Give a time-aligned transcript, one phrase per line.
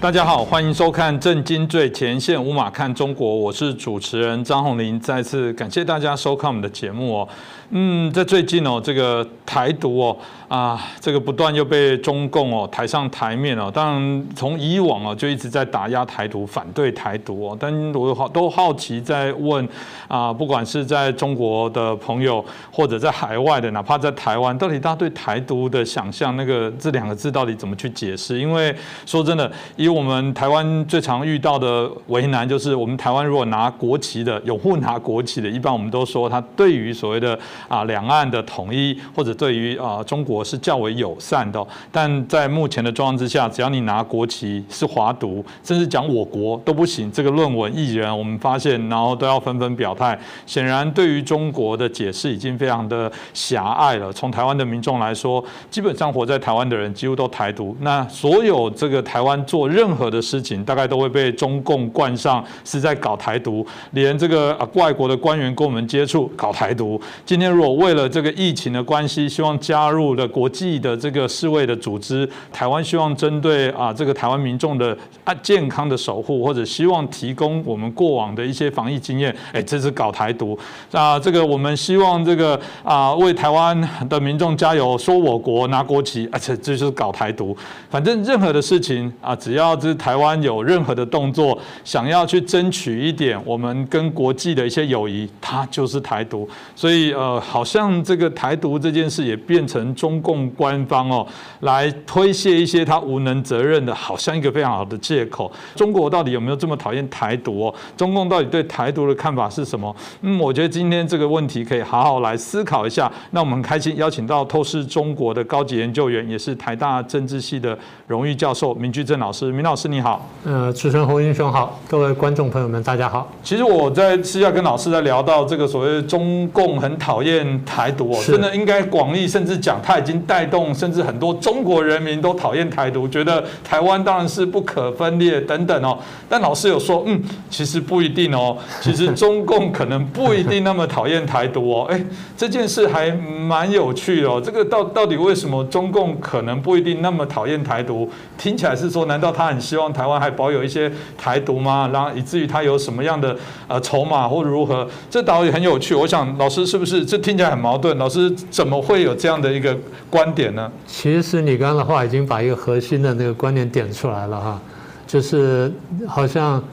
[0.00, 4.98] 大家好，欢迎收看《震惊最前线》，无马看中国，我是主持人张宏林。
[5.00, 7.28] 再次感谢大家收看我们的节目哦。
[7.70, 10.16] 嗯，在最近哦，这个台独哦。
[10.48, 13.70] 啊，这个不断又被中共哦抬上台面哦。
[13.70, 17.56] 当然，从以往哦就一直在打压台独、反对台独哦。
[17.60, 19.68] 但我好都好奇在问
[20.08, 28.38] 啊，不管是在中国的朋友，或者在海外的，哪怕在台湾，到底大家对台独的想象，那个这两个字到底怎么去解释？
[28.38, 28.74] 因为
[29.04, 37.38] 说真的，以我们台湾最常遇到的为难，就是我们台湾如果拿国旗的，有护拿国旗的，一般我们都说他对于所谓的
[37.68, 40.38] 啊两岸的统一，或者对于啊中国。
[40.48, 41.62] 是较为友善的，
[41.92, 47.12] 但在目前的状况之下，只要你拿国旗是华独，甚至讲我国都不行。
[47.12, 50.18] 这个论文艺人，我们发现，然后都要纷纷表态。
[50.46, 54.10] 显然，对于中国的解释已经非常的狭隘了。
[54.10, 57.76] 从台湾的民众来说，基本上活在台湾的人几乎都台独。
[57.80, 63.66] 那所有这个台湾做任何的事情，大概都会被中共冠上是在搞台独。
[63.90, 66.98] 连这个啊外国的官员跟我们接触搞台独。
[67.26, 70.28] 今天如果为了这个疫情的关系，希望加入了。
[70.28, 80.56] 国际的这个世卫的组织，台湾希望针对啊这个台湾民众的啊健康的守护，或者希望提供我们过往的一些防疫经验，哎，这是搞台独
[80.92, 81.18] 啊！
[81.18, 87.56] 这个我们希望这个啊为台湾的民众加油，说我国拿国旗，而且这就是搞台独。
[87.90, 96.48] 反正任何的事情啊，只要这台湾有任何的动作，想要去争取一点我们跟国际的一些友谊，它就是台独。
[96.76, 100.18] 所以呃，好像这个台独这件事也变成中。
[100.20, 101.24] 共官方哦，
[101.60, 105.50] 来推卸一些他无能责任的，好像一个非常好的借口。
[105.76, 107.68] 中国到底有没有这么讨厌台独？
[107.68, 107.74] 哦？
[107.96, 109.94] 中共到底对台独的看法是什么？
[110.22, 113.10] 嗯，我觉得今天这个问题可以好好来思考一下。
[113.30, 119.52] 那我们很开心邀请到透视中国的高级研究员，也是台大政治系的荣誉教授明居正老师。
[119.52, 120.28] 明老师你好。
[120.44, 123.30] 呃，主持人侯英雄好，各位观众朋友们大家好。
[123.42, 127.27] 其实我在私下跟老师在聊到这个所谓中共很讨厌
[127.66, 129.98] 台独哦，真的应该广义甚至讲他。
[129.98, 135.98] 已经带动，甚至很多中国人民都讨厌台独，觉得台湾当然是不可分裂等等哦。
[136.28, 138.56] 但老师有说，嗯，其实不一定哦。
[138.80, 141.84] 其实中共可能不一定那么讨厌台独哦。
[141.90, 142.00] 哎，
[142.36, 144.40] 这件事还蛮有趣的哦。
[144.40, 148.08] 这个到到底为什么中共可能不一定那么讨厌台独？
[148.38, 151.90] 听起来是说，难道他很希望台湾还保有一些台独吗？
[151.92, 154.88] 然后以至于他有什么样的呃筹码或如何？
[155.10, 155.92] 这倒也很有趣。
[155.92, 157.96] 我想老师是不是这听起来很矛盾？
[157.98, 159.76] 老师怎么会有这样的一个？
[160.10, 160.72] 观点呢？
[160.86, 164.58] 其实你刚刚的话已经把一个核心的那个观点点出来了哈，
[165.06, 165.70] 就是
[166.06, 166.64] 好像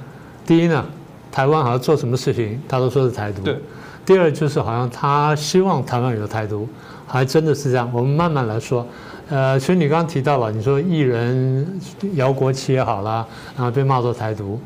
[0.45, 0.85] 第一呢，
[1.29, 3.57] 台湾好像做什么事情他都说是台独；对。
[4.05, 6.65] 第二就是好像他希望台湾有台独，
[7.05, 7.91] 还真的是这样。
[7.93, 8.87] 我们慢慢来说。
[9.27, 11.67] 呃，其实你刚刚提到了，你说艺人
[12.13, 13.25] 摇国旗也好啦，
[13.57, 14.57] 然后被骂作台独，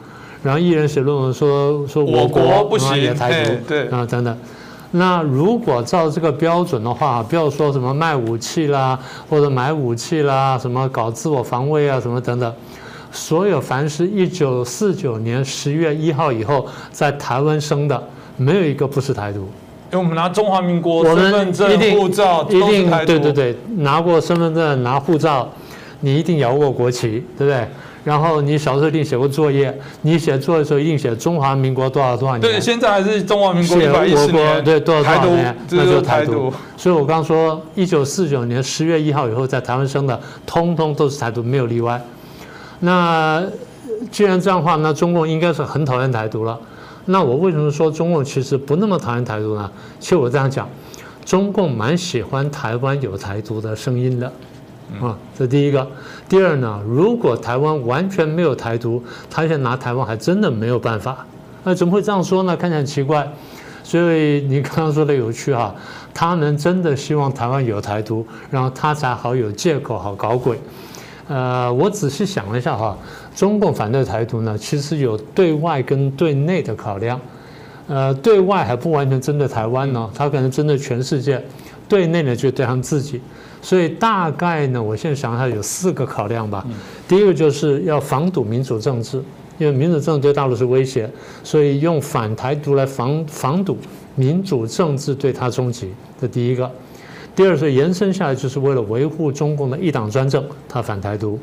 [0.43, 4.37] 然后艺人写论文说说我国不行也台独，对啊，等等。
[4.91, 12.51] 那如果照这个标准的话，不要说什么卖武器啦，或者买武器啦，什么搞自我防卫啊，什么等等，
[13.11, 18.03] 所有凡是一九四九年十月一号以后在台湾生的，
[18.35, 19.47] 没有一个不是台独。
[19.91, 25.47] 因为我们拿中华民国身份证、护照一定对对对，拿过身份证、拿护照，
[25.99, 27.67] 你一定摇过国旗，对不对？
[28.03, 32.41] 然后你小时候一定写过作业，你写作业的时候一定写中华民国多少多少年？
[32.41, 34.63] 对，现在还是中华民国一百一十年。
[34.63, 35.55] 对，多少多少年？
[35.71, 36.51] 那就台独。
[36.77, 42.01] 所以我刚说，一九四九年十月一号以后在台湾生的，通通都是台独，没有例外。
[42.79, 43.43] 那
[44.09, 46.57] 既然这样的话，那中共应该是很讨厌台独了。
[47.05, 49.69] 那我为什么说中共其实不那么讨厌台独呢？
[49.99, 50.69] 其实我这样讲，
[51.25, 54.31] 中共蛮喜欢台湾有台独的声音的。
[55.01, 55.87] 啊，这第一个。
[56.27, 61.25] 第二呢，如果台湾完全没有台独，他现在拿台湾还真的没有办法。
[61.63, 62.55] 那怎么会这样说呢？
[62.55, 63.27] 看起来很奇怪。
[63.81, 65.73] 所以你刚刚说的有趣哈，
[66.13, 70.59] 他们真的希望台湾有台独，然后他才好有借口好搞鬼。
[71.27, 72.95] 呃，我仔细想了一下哈，
[73.35, 77.19] 中共反对台独呢，其实有对外跟对内的考量。
[77.87, 81.39] 呃，对外还不完全针对台湾呢，他可能针对全世界；
[81.89, 83.19] 对内呢，就对他们自己。
[83.61, 86.65] 所以大概呢，我现在想一下有四个考量吧。
[87.07, 89.21] 第一个就是要防堵民主政治，
[89.57, 91.11] 因为民主政治对大陆是威胁，
[91.43, 93.77] 所以用反台独来防防堵
[94.15, 95.91] 民主政治对他冲击。
[96.21, 96.71] 这第一个。
[97.35, 101.39] 第二是延伸下来，就是为了维护中共的一党专政，他反台独。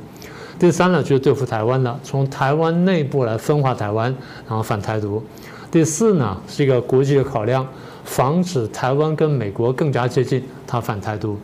[0.59, 4.15] 第三呢，就是对付台湾的，从台湾内部来分化台湾，
[4.47, 5.23] 然后反台独。
[5.71, 7.67] 第四呢，是一个国际的考量，
[8.07, 11.37] 防止台湾跟美国更加接近，他反台独。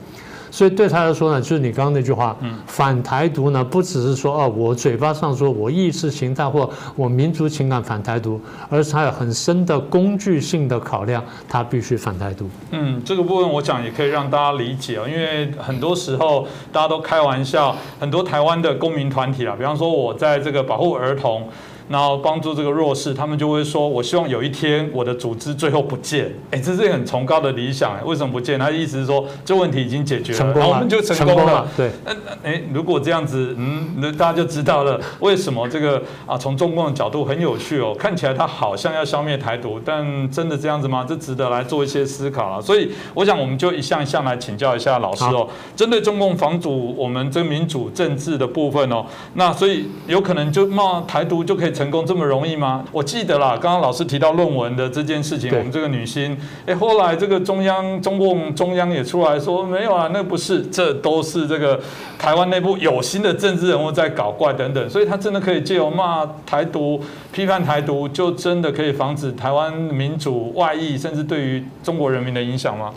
[0.51, 2.37] 所以对他来说呢，就是你刚刚那句话，
[2.67, 8.39] 反台独呢，不只是说哦，我嘴巴上说我意识形态或我民族情感反台独，
[8.69, 12.47] 而是他有很深的工具性的考量，他必须反台独。
[12.71, 21.49] 嗯，这个部分我讲也可以让大家理解啊，因为很多时候大家都开玩笑，很多台湾的公民团体啊，比方说我在这个保护儿童。
[21.93, 28.03] 然后帮助这个弱势，他们就会说：“我希望有一天我的组织最后不见。”哎，这是很崇高的理想。
[28.07, 28.59] 为什么不见？
[28.59, 31.69] 他的意思是说，这问题已经解决了，然后我们就成功了。
[31.77, 31.91] 对。
[32.07, 32.13] 那
[32.43, 41.05] 哎，如果这样子，嗯，那大家就知道了为什么这个啊，从中共的角度很有趣哦，看起来他好像要消灭台独，但真的这样子吗？
[41.07, 42.59] 这值得来做一些思考啊。
[42.59, 45.47] 所以，我想我们就一项一项来请教一下老师哦。
[45.77, 49.05] 针对中共防阻我们这民主政治的部分哦，
[49.35, 52.85] 那所以有可能就冒台独就可以成功这么容易吗？
[52.93, 56.37] 我记得啦，刚刚老师提到论文的这件事情，我们这个女星，
[56.67, 61.81] 哎，后来这个中央中共中央也出来说没有啊，那不是，这都是这个
[62.19, 67.01] 台湾内部有心的政治人物在搞怪等等，所以他真的可以借由骂台独、
[67.33, 72.91] 批判台独，就真的可以防止台湾民主外溢，甚至对于中国人民的影响吗？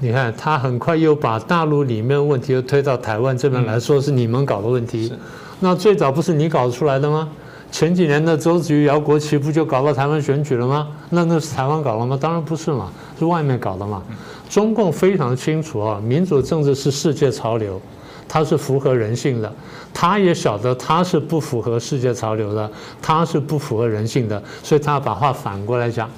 [0.00, 5.10] 你看，他很快又把大陆里面问题又推到台湾这边来说是你们搞的问题，
[5.60, 7.28] 那最早不是你搞出来的吗？
[7.74, 10.86] 前几年的周子瑜摇国旗不就搞到台湾选举了吗？
[11.10, 12.16] 那那是台湾搞了吗？
[12.20, 12.88] 当然不是嘛，
[13.18, 14.00] 是外面搞的嘛。
[14.48, 17.80] 中共非常清楚啊，民主政治是世界潮流，
[18.28, 19.52] 它是符合人性的。
[19.92, 22.70] 他也晓得它是不符合世界潮流的，
[23.02, 26.08] 它是不符合人性的，所以他要把话反过来讲。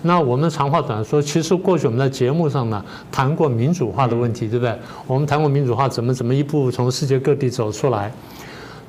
[0.00, 4.74] 那我们长话短说，其实过去我们在节目上呢谈过民主化的问题，对不对？
[5.06, 8.10] 我们谈过民主化怎么怎么一步从世界各地走出来。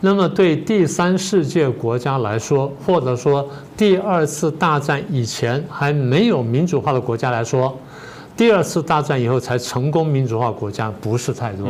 [0.05, 7.75] 那么对第三世界国家来说，或者说第二次大战以前还没有民主化的国家来说，
[8.37, 11.67] 第二次大战以后才成功民主化国家不是太多。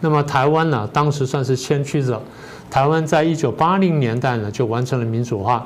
[0.00, 2.20] 那么台湾呢，当时算是先驱者，
[2.68, 5.64] 台湾在一九八零年代呢就完成了民主化，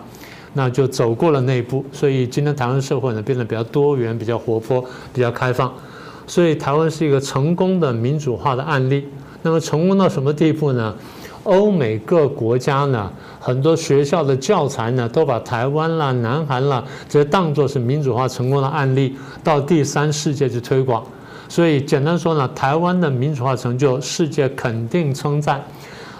[0.52, 1.82] 那就走过了那一步。
[1.90, 4.84] 所以今天台湾社会呢变得比较多元、比较活泼、
[5.14, 5.72] 比较开放。
[6.26, 9.08] 所以台湾是一个成功的民主化的案例。
[9.40, 10.94] 那么成功到什么地步呢？
[11.44, 21.04] 欧美各国家呢，很多学校的教材呢，都把台湾啦、南韩啦，这些当作是民主化成功的案例，到第三世界去推广。
[21.48, 25.62] 所以简单说呢，台湾的民主化成就，世界肯定称赞。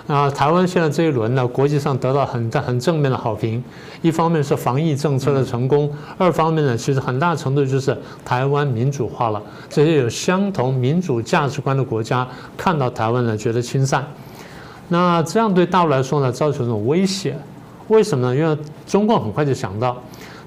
[0.07, 3.65] 啊，台湾现在这一轮呢，国际上得到很大很正面的好评。
[4.03, 9.43] 一方面是防疫政策的成功，二方面呢，其实很大程度就是台湾民主化了。
[9.71, 14.07] 这些有相同民主价值观的国家看到台湾呢，觉得亲善。
[14.89, 17.37] 那这样对大陆来说呢，造成一种威胁。
[17.89, 18.35] 为什么呢？
[18.35, 19.97] 因为中共很快就想到，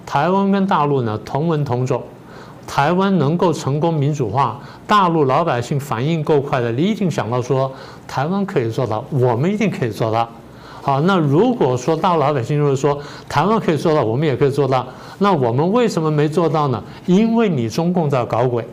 [0.05, 2.01] 台湾跟大陆呢同文同种，
[2.65, 7.71] 台湾能够成功民主化，大陆老百姓反应够快的，你一定想到说，
[8.07, 10.27] 台湾可以做到，我们一定可以做到。
[10.81, 12.97] 好，那如果说大陆老百姓就是说，
[13.27, 14.85] 台湾可以做到，我们也可以做到，
[15.19, 16.83] 那我们为什么没做到呢？
[17.05, 18.65] 因为你中共在搞鬼。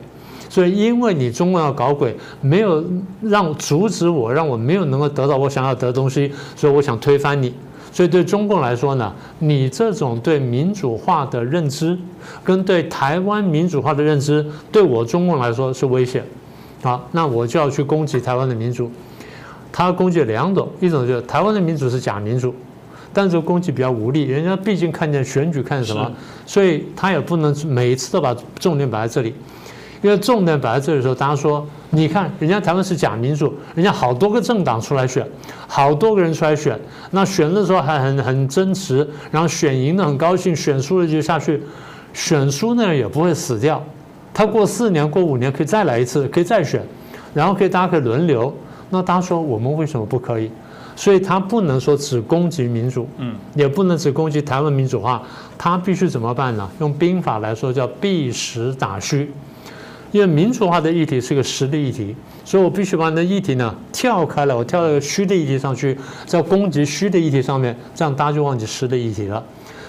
[0.54, 2.84] 所以，因为你中共要搞鬼，没有
[3.20, 7.52] 让阻止我，让我没有能够得到我想要得的东西，所以我想推翻你。
[7.90, 11.98] 所以对中共来说呢，你这种对民主化的认知，
[12.44, 16.24] 跟对台湾民主化的认知，对我中共来说是危险。
[16.84, 18.88] 好，那我就要去攻击台湾的民主。
[19.72, 22.54] 他攻击两种，一种就是台湾的民主是假民主，
[23.12, 26.08] 但是攻击比较无力，人家毕竟看见选举看什么，
[26.46, 29.34] 所以他也不能每一次都把重点摆在这里。
[30.04, 35.26] 因为重点摆在这里的时候，大家说，你看人家台湾是假民主，人家好多个政党出来选，
[35.66, 36.78] 好多个人出来选，
[37.12, 41.62] 那选的时候还很很真实，然后选赢了很高兴，选输了就下去，
[42.12, 43.82] 选输那人也不会死掉，
[44.34, 46.82] 他过四年过五年可以再来一次，可以再选，
[47.32, 48.54] 然后可以大家可以轮流。
[48.90, 50.50] 那大家说我们为什么不可以？
[50.94, 55.22] 所以他不能说只攻击民主，嗯，也不能只攻击台湾民主化，
[55.56, 56.70] 他必须怎么办呢？
[56.78, 59.32] 用兵法来说叫避实打虚。
[60.14, 69.42] 因为民主化的议题是个实的议题，所以我必须把那议题呢跳开了，我跳到一个虚的议题上去，在攻击虚的议题上面，这样大家就忘记实的议题了。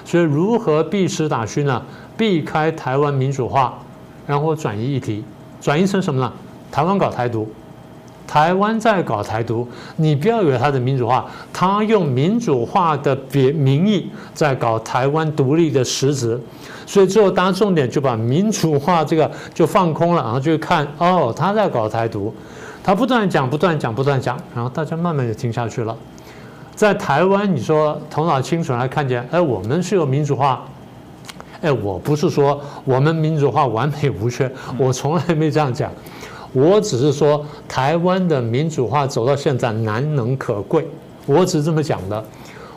[0.03, 1.79] 所以如何避实打虚呢？
[2.17, 3.77] 避开台湾民主化，
[4.25, 5.23] 然后转移议题，
[5.61, 6.33] 转移成什么呢？
[6.71, 7.47] 台湾搞台独，
[8.27, 9.67] 台湾在搞台独，
[9.97, 16.39] 你不要以为他的民主化，他用民主化的别名义在搞台湾独立的实质。
[16.87, 22.33] 所以最后，大家重点就把民主化这个就放空了，然后就看哦，他在搞台独，
[22.83, 25.95] 他不断讲，不断讲，不断讲，然后大家慢慢就听下去了。
[26.75, 30.63] 在台湾，你说头脑清楚来看见，哎，我们是有民主化，
[31.61, 35.89] 哎，我不是说我们民主化完美无缺，我从来没这样讲。
[36.55, 40.87] 我只是说台湾的民主化走到现在难能可贵，
[41.25, 42.23] 我只是这么讲的。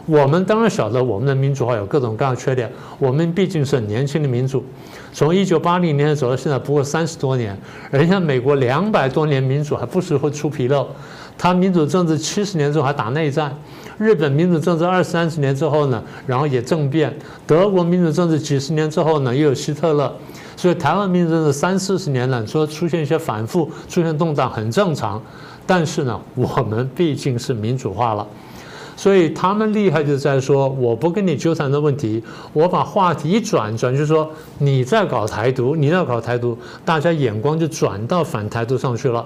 [0.04, 2.68] 我们当然晓得我们的民主化有各种各样的缺点，
[2.98, 4.64] 我们毕竟是年轻的民主，
[5.12, 7.56] 从一九八零年走到现在不过三十多年，
[7.92, 10.88] 人家美国两百多年民主还不时会出纰漏，
[11.36, 13.54] 他民主政治七十年之后还打内战，
[13.98, 17.12] 日本民主政治二三十年之后呢，然后也政变，
[17.46, 20.12] 德国民主政治几十年之后呢又有希特勒，
[20.56, 25.20] 所以台湾民主政治三四十年了，说出现一些反复、出现动荡很正常，
[25.66, 28.26] 但是呢，我们毕竟是民主化了。
[28.96, 32.20] 所以他们厉害就在说，我不跟你纠缠的问题，
[32.52, 34.28] 我把话题一转转，就是说
[34.58, 39.24] 你在搞台独，你在搞台独，大家眼光就转到反台独上去了。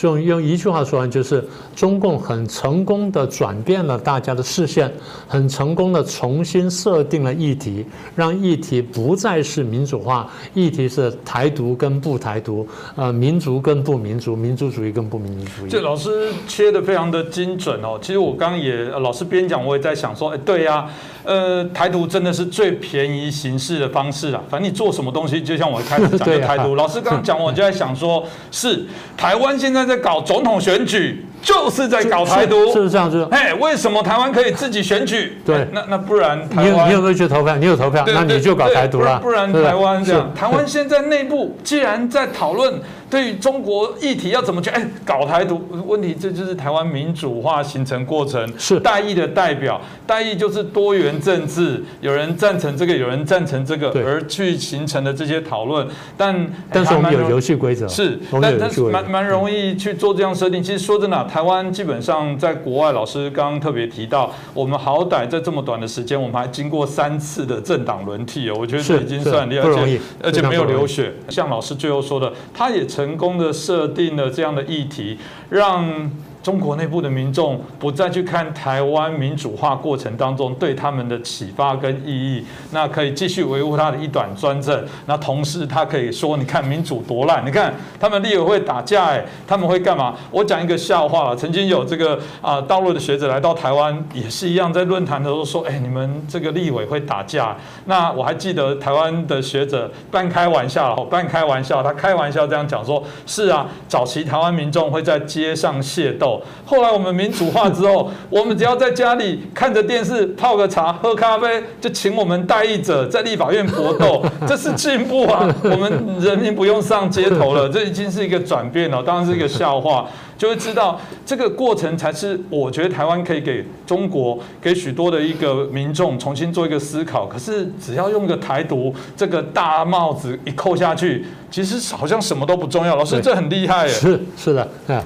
[0.00, 4.90] 所以用一句话说完，就是中共很成功的转变了大家的视线，
[5.28, 7.84] 很成功的重新设定了议题，
[8.16, 12.66] 让议题不再是民主化，议题是台独跟不台独，
[12.96, 15.68] 呃，民族跟不民族，民族主义跟不民族主义。
[15.68, 17.98] 这老师切的非常的精准哦。
[18.00, 20.88] 其实我刚刚也老师边讲，我也在想说，哎，对呀。
[21.22, 24.42] 呃，台独真的是最便宜行事的方式啊！
[24.48, 26.74] 反正你做什么东西，就像我一开始讲的 台独。
[26.74, 28.86] 老师刚刚讲，我就在想说，是
[29.18, 33.26] 台湾现在在搞总统选举，就是在搞台独，是不是这样子？
[33.30, 35.38] 哎，为什么台湾可以自己选举？
[35.44, 37.56] 对，那那不然，你有你有没有去投票？
[37.56, 39.18] 你有投票，那你就搞台独了。
[39.20, 42.74] 不然台湾这样，台湾现在内部既然在讨论。
[43.10, 48.48] 对于中国议题要怎么去哎搞台独问题，这就是台湾民主化形成过程。
[48.56, 55.84] 是代议的代表，代议就是多元政治，有人赞成这个，有人赞成这个，而去形成的这些讨论。
[56.16, 60.62] 但但是我们有游戏规则，是，但但是蛮蛮容易去做这样设定。
[60.62, 71.12] 其实说真的，台湾基本上在国外，老师刚刚特别提到，我们好歹在这么短的时间，我们还经过三次的政党轮替哦，我觉得这已经算厉害，而且而且没有流血。
[71.28, 75.16] 像老师最后说的，他也成功的设定了这样的议题，
[75.48, 76.10] 让。
[76.42, 84.82] 中国内部的民众不再去看台湾民主化过程当中对他们的启发跟意义，那可以继续维护他的一党专政。
[85.06, 90.14] 那同时他可以说，你看民主多烂，你看他们立委会打架，哎，他们会干嘛？
[90.30, 97.54] 我讲一个笑话了，曾经有这个啊大陆的学者来到台湾，也是一样，在论坛的时候说，哎，你们这个立委会打架。
[97.84, 106.29] 那我还记得台湾的学者半开玩笑，半开玩笑，他开玩笑这样讲说，是啊，早期台湾民众会在街上械斗。
[106.66, 115.48] 后来我们民主化之后，我们只要在家里看着电视，泡个茶，喝咖啡，就请我们代议者在立法院搏斗， 这是进步啊！
[115.62, 119.02] 我们人民不用上街头了，这已经是一个转变了。
[119.02, 120.06] 当然是一个笑话，
[120.36, 127.26] 就会知道这个过程才是我觉得台湾可以给中国、给许多的一个民众重新做一个思考。
[127.26, 132.96] 可是只要用个台独这个大帽子一扣下去，其实好像什么都不重要。
[132.96, 133.92] 老师，这很厉害耶！
[133.92, 135.02] 是是的，啊。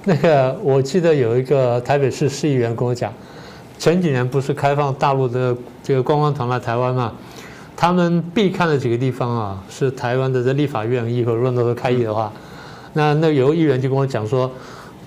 [0.04, 3.12] 那个我记得有一个台北市市议员跟我讲，
[3.78, 7.12] 前几年不是开放大陆的这个观光团来台湾嘛，
[7.76, 12.32] 他们必看的几个地方啊，是台湾的这立法院，以后如果能够开议的话，
[12.94, 14.50] 那那有个议员就跟我讲说，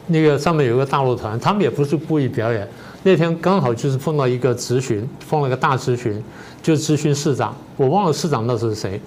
[0.07, 2.67] 那个上面有个大陆团，他们也不是故意表演，
[3.01, 6.23] 那天刚好就是碰到一个咨询，碰了个大咨询，
[6.62, 9.01] 就咨询市长，我忘了市长那是谁。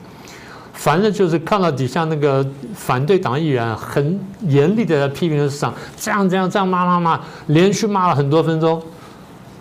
[0.77, 8.81] 反正就是看到底下那个反对党议员很严厉的批评市长，这样这样这样骂骂骂，连续骂了很多分钟。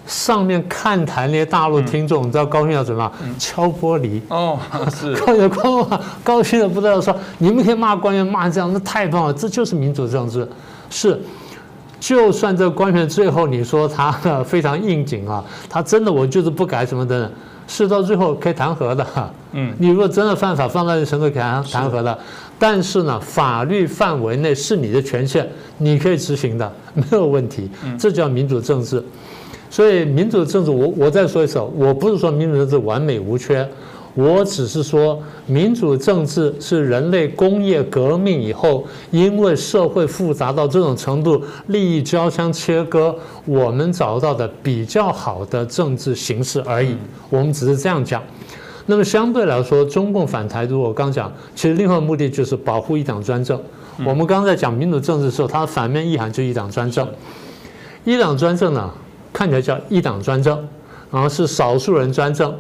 [0.06, 3.12] 上面看台那些大陆听众，你知道高兴要怎么？
[3.40, 4.60] 敲玻璃哦，
[4.94, 10.48] 是 高兴高高兴的不知道说，你们可以骂官员骂这样，那太棒了，这就是民主政治。
[10.92, 11.20] 是，
[12.00, 14.12] 就算这个官员最后你说他
[14.44, 17.32] 非常应景啊，他真的我就是不改什么的。
[17.68, 19.06] 是到最后可以弹劾的，
[19.54, 22.18] 嗯，你如果真的犯法，放到那程度可以弹弹劾的。
[22.58, 25.46] 但是呢，法律范围内是你的权限，
[25.78, 27.70] 你可以执行的， 没有问题。
[28.00, 29.04] 这叫民主政治。
[29.70, 33.68] 所以民主政治，我我再说一次，我不是说民主政治完美无缺。
[34.16, 46.96] 我只是说，民主政治是人类工业革命以后，因为社会复杂到这种程度，利益交相切割，我们找到的比较好的政治形式而已。
[47.30, 48.24] 我们只是这样讲。
[48.86, 53.60] 那么相对来说，中共反台独，我刚讲，其实另外目的就是保护一党专政。
[54.06, 57.06] 我们刚才讲民主政治的时候，它的反面意涵就一党专政。
[58.06, 58.90] 一党专政呢，
[59.34, 60.66] 看起来叫一党专政，
[61.12, 62.56] 然后是少数人专政。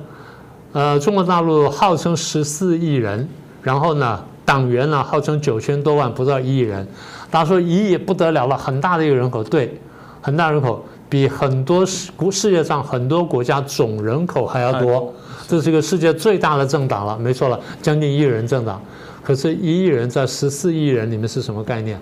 [0.75, 3.25] 呃，中国大陆号称十四亿人，
[3.63, 6.85] 然后呢，党员呢号称九千多万，不到一亿人。
[7.31, 9.79] 大家说一亿不得了了，很大的一个人口，对，
[10.21, 10.85] 很大人口。
[11.07, 15.13] 比很多世世界上很多国家总人口还要多，
[15.47, 18.81] 这是一个世界最大的政党了，没错了，将近一亿人政党。
[19.23, 21.97] 可是，一亿人在十四亿人里面是什么概念？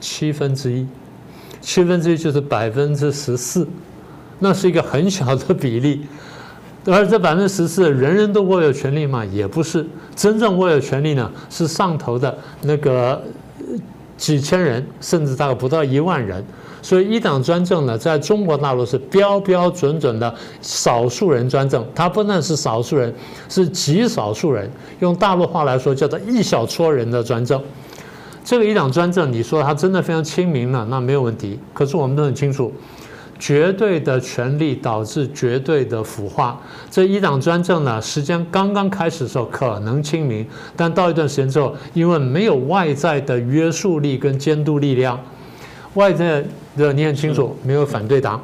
[0.00, 0.86] 七分之一，
[1.60, 3.68] 七分之一就是百分之十四，
[4.38, 6.06] 那是一个很小的比例。
[6.86, 9.24] 而这百分之十四，人人都握有权利吗？
[9.24, 13.22] 也不是，真正握有权利呢，是上头的那个
[14.16, 16.44] 几千人，甚至大概不到一万人。
[16.82, 23.10] 所以一党专政呢，在中国大陆是标标准准的少数人专政，它不但是少数人，
[23.48, 24.70] 是极少数人。
[25.00, 27.58] 用大陆话来说，叫做一小撮人的专政。
[28.44, 31.58] 这个一党专政，你说它真的非常亲民呢，那没有问题。
[31.72, 32.70] 可是我们都很清楚。
[33.38, 36.60] 绝对的权力导致绝对的腐化。
[36.90, 45.18] 这一党专政呢，时间刚刚开始的时候可能清明，但到一段时间之后，因为没有外在的约束力跟监督力量，
[45.94, 46.44] 外在
[46.76, 48.40] 的你很清楚，没有反对党，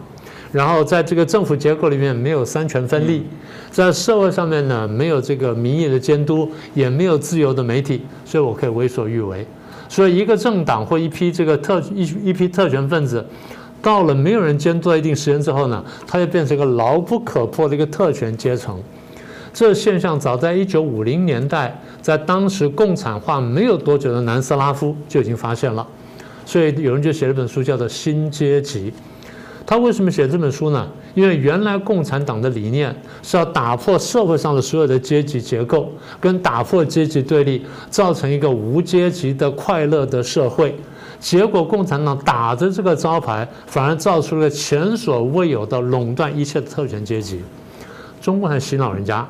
[0.52, 3.25] 然后在这个政府结构里面没有三权分立，
[3.70, 9.47] 在社会上面呢没有这个民意的监督，也没有自由的媒体，所以我可以为所欲为。
[9.88, 13.25] 所以一个政党或一批这个特一一批特权分子。
[13.82, 18.78] 到了没有人监督一定时间之后呢，它就变成一个牢不可破的一个特权阶层。
[19.52, 25.87] 这现象早在一九五零年代，在当时共产化没有多久的南斯拉夫就已经发现了。
[26.46, 28.90] 所以有人就写了本书，叫做《新阶级》。
[29.66, 30.88] 他为什么写这本书呢？
[31.14, 40.75] 因为原来共产党的理念是要打破社会上的所有的阶级结构，跟打破阶级对立，造成一个无阶级的快乐的社会。
[41.20, 47.42] 结果，共产党打着这个招牌，反而造出了前所未有的垄断一切的特权阶级。
[48.22, 49.26] 中共还洗脑人家，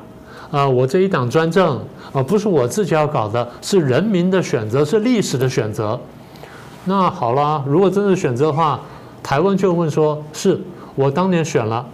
[0.49, 1.79] 啊，我这一党专政
[2.13, 5.99] 啊，不是我自己要搞的，是人民的选择，是历史的选择。
[6.85, 8.79] 那好了，如果真的选择的话，
[9.21, 10.59] 台湾就问说：是
[10.95, 11.85] 我当年选了，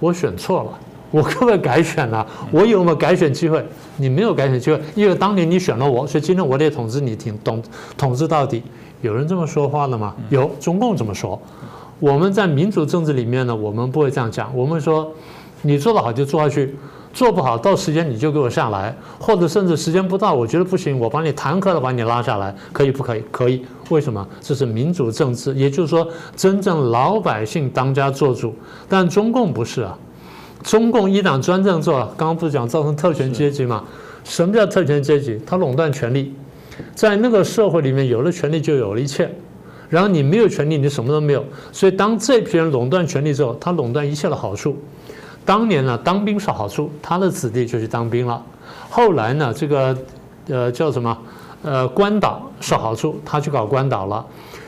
[0.00, 0.70] 我选错了，
[1.14, 2.26] 我可不可以改选呢？
[2.50, 3.64] 我有没有改选机会？
[3.98, 7.62] 你没有改选机会，因为当年你选了我，所以今天我得统治你，挺统
[7.96, 8.60] 统治到底。
[9.00, 10.12] 有人这么说话的吗？
[10.28, 11.40] 有，中共这么说。
[12.00, 14.50] 我们在民主政治里面呢，我们不会这样讲。
[14.56, 15.08] 我们说，
[15.62, 16.74] 你做得好就做下去，
[17.12, 23.22] 做不好到时间你就给我下来，或者甚至时间不到，我觉得不行，我把你弹劾了，把你拉下来，可以不可以？
[23.30, 23.64] 可以。
[23.90, 24.26] 为什么？
[24.40, 28.52] 这是民主政治，也就是说，真正老百姓当家做主。
[28.88, 29.96] 但中共不是啊，
[30.64, 33.84] 中共一党专政做，刚刚不是讲造成特权阶级吗？
[34.24, 35.38] 什么叫特权阶级？
[35.46, 36.34] 他垄断权力。
[36.94, 39.30] 在那个社会里面，有了权利就有了一切，
[39.90, 41.44] 然后你没有权利，你什么都没有。
[41.70, 44.76] 所以当这批人垄断权力之后，他垄断一切的好处。
[45.44, 48.42] 当年呢，当兵是好处，他的子弟就去当兵了。
[48.88, 49.96] 后来呢，这个
[50.48, 51.16] 呃叫什么
[51.62, 54.24] 呃关岛是好处，他去搞关岛了。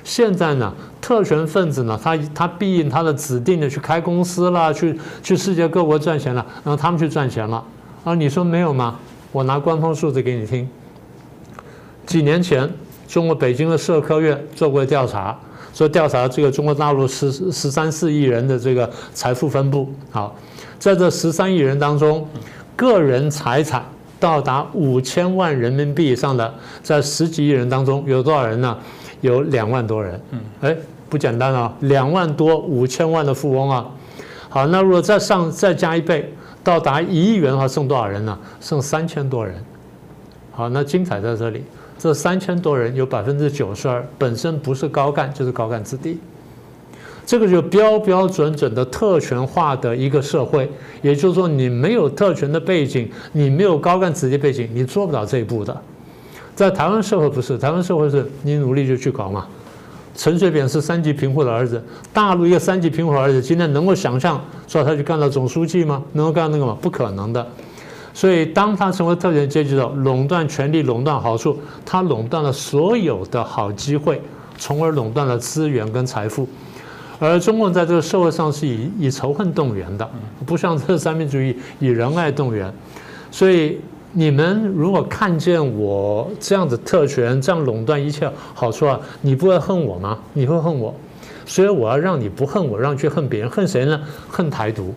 [0.06, 7.62] 现在呢，特权分子呢，他他必应他的指定的去开公司啦，去去世界各国赚钱了，然后他们去赚钱了。
[8.04, 8.96] 啊，你说没有吗？
[9.32, 10.66] 我拿官方数字给你听。
[12.06, 12.72] 几年前，
[13.08, 15.36] 中国北京的社科院做过调查，
[15.74, 19.92] 说调查这个中国大陆十十三四亿人的这个财富分布。
[20.12, 20.36] 好，
[20.78, 22.24] 在这十三亿人当中，
[22.76, 23.84] 个人财产
[24.20, 28.78] 到达五千万人民币以上的，在十几亿人当中有多少人呢？
[29.20, 30.20] 有两万多人。
[30.30, 30.76] 嗯，哎，
[31.08, 33.86] 不简单啊，两万多五千万的富翁啊。
[34.48, 36.32] 好，那如果再上再加一倍，
[36.64, 38.38] 到达一亿元的话，剩多少人呢？
[38.60, 39.54] 剩三千多人。
[40.52, 41.62] 好，那精彩在这里。
[41.98, 46.18] 这三千多人有百分之九十二本身不是高干就是高干子弟，
[47.24, 50.70] 这个就标标准准的特权化的一个社会。
[51.00, 55.74] 也就是说，你没有特权的背景，你没有高干子弟背景，你做不了这一步的。
[56.56, 59.46] 在台湾社会不是，台湾社会是你努力就去搞嘛。
[60.14, 61.80] 陈水扁是三级贫户的儿子，
[62.14, 66.02] 大陆一个三级贫户儿子，今天能够想象说他去干到总书记吗？
[66.14, 66.74] 能够干那个吗？
[66.80, 67.46] 不可能的。
[68.14, 74.22] 所以，当他成为特权阶级的垄断权力、垄断好处，他垄断了所有的好机会，
[74.56, 76.48] 从而垄断了资源跟财富。
[77.18, 80.10] 而中共在这个社会上是以以仇恨动员的，
[80.46, 82.72] 不像这三民主义以仁爱动员。
[83.30, 83.78] 所以，
[84.18, 90.18] 你们如果看见我这样子特权，这样垄断一切好处啊，你不会恨我吗？
[90.32, 90.94] 你会恨我。
[91.44, 94.00] 所以，我要让你不恨我，让你去恨别人，恨谁呢？
[94.26, 94.94] 恨台独。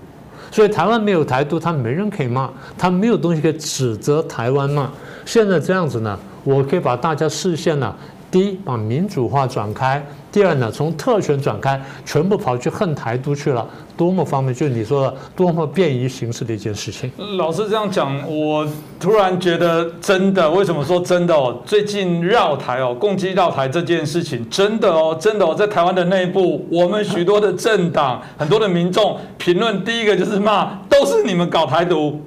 [0.51, 4.89] 所以台湾没有台独，他没人可以骂，他没有东西可以指责台湾骂。
[5.25, 7.93] 现在这样子呢，我可以把大家视线呢
[8.31, 9.99] 第一，把民主化转开；
[10.31, 14.53] 第二呢，从特权转开，全部跑去恨台独去了，多么方便！
[14.53, 17.11] 就是你说的多么便于形式的一件事情。
[17.37, 18.67] 老师这样讲，我
[18.99, 20.47] 突然觉得真的。
[20.51, 21.59] 为什么说真的哦？
[21.65, 32.21] 最近绕台哦，攻击绕台这件事情，真的哦，真的哦，在台湾的内部，我们许多的政党、很多的民众评论，第一个就是骂，都是你们搞台独，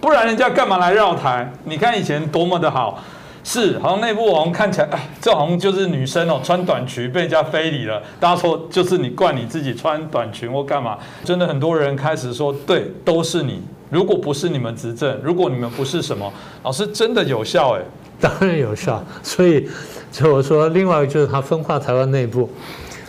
[0.00, 1.52] 不然人家干嘛来绕台？
[1.64, 3.02] 你看以前多么的好。
[3.50, 8.02] 是，好像内部好像看起来，哎，这好像就是女生哦，穿短裙被人家非礼了。
[8.20, 10.98] 大家说就是你怪你自己穿短裙或干嘛？
[11.24, 13.62] 真的很多人开始说，对，都是你。
[13.88, 16.30] 如果不是你们执政，如果你们不是什么，
[16.62, 17.80] 老师真的有效哎，
[18.20, 19.02] 当然有效。
[19.22, 19.66] 所以
[20.12, 22.50] 就我说，另外一个就是他分化台湾内部。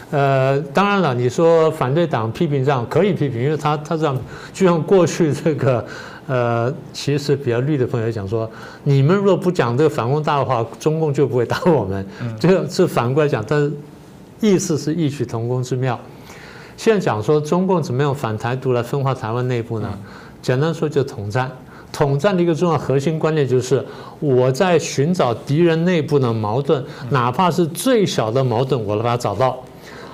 [0.10, 4.17] 呃，当然了，你说反对党批评这样可以批评，因为他他这样
[4.54, 5.86] 就像过去这个。
[6.29, 8.47] 呃，其实比较绿的朋友讲说，
[8.83, 12.05] 你们若不讲这个反攻大的话，中共就不会打我们。
[12.39, 13.73] 这个是反过来讲，但是
[14.39, 15.99] 意思是异曲同工之妙。
[16.77, 19.91] 现在讲说中共怎么样反台独来分化台湾内部呢？
[20.39, 21.49] 简单说就统战。
[21.91, 23.83] 统战的一个重要核心观念就是
[24.19, 29.57] 我在寻找敌人内部的矛盾，哪怕是最小的矛盾，我都把它找到。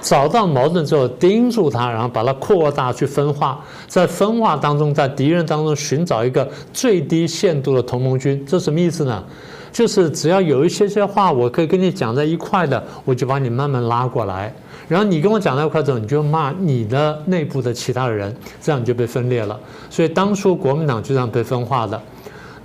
[0.06, 9.24] 找到矛盾之后，盯住它，然后把它扩大去分化，在分化当中，在敌人当中寻找一个最低限度的同盟军，这什么意思呢？
[9.72, 14.54] 就是只要有一些些话我可以跟你讲在一块的，我就把你慢慢拉过来，
[14.88, 19.60] 然后你跟我讲在一块之后，你就骂你的内部的其他的人，这样你就被分裂了。
[19.90, 22.00] 所以当初国民党就这样被分化的。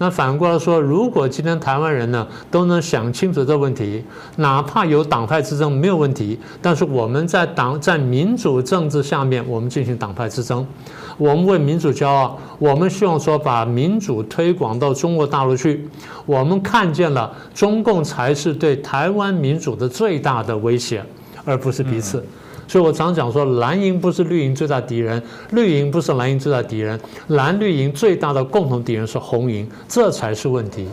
[0.02, 4.02] 那反过来说，如果今天台湾人呢都能想清楚这个问题，
[4.36, 10.66] 哪怕有党派之争没有问题，但是我们在党在民主政治下面，我们进行党派之争，
[11.18, 15.86] 我们为民主骄傲，我们希望说把民主推广到中国大陆去，
[16.24, 21.04] 我们看见了中共才是对台湾民主的最大的威胁，
[21.44, 22.24] 而不是彼此。
[22.70, 30.86] 所以我常讲说，蓝营不是绿营最大敌人，绿营不是蓝营最大敌人，蓝绿营最大的共同敌人是红营，这才是问题。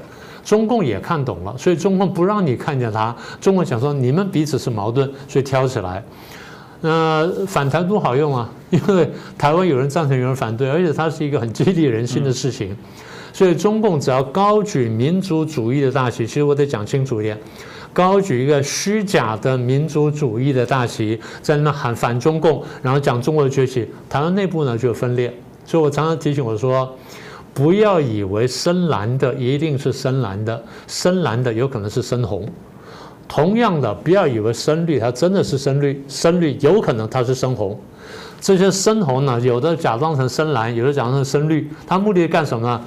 [0.44, 3.16] 中共也看懂了，所以中共不让你看见他。
[3.40, 6.04] 中共想说你们彼此是矛盾，所以挑起来。
[6.82, 12.76] 那反台独好用啊，因为台湾有人赞成，有人反对，而且它是一个很激励人心的事情。
[13.32, 17.38] 所以中共只要高举民族主义的大旗，其实我得讲清楚一点。
[17.94, 25.34] 高举一个虚假的民族主义的大旗，在那喊反中共，然后讲中国的崛起，台湾内部呢就分裂。
[25.66, 26.96] 所以我常常提醒我说，
[27.54, 32.48] 不要以为深蓝的一定是深蓝的，深蓝的有可能是深红。
[33.28, 37.78] 同样的，不要以为深绿它真的是深绿，深绿有可能它是深红。
[38.40, 42.82] 这些深红呢，有的假装成深蓝，有的假装成深绿，它目的干什么呢？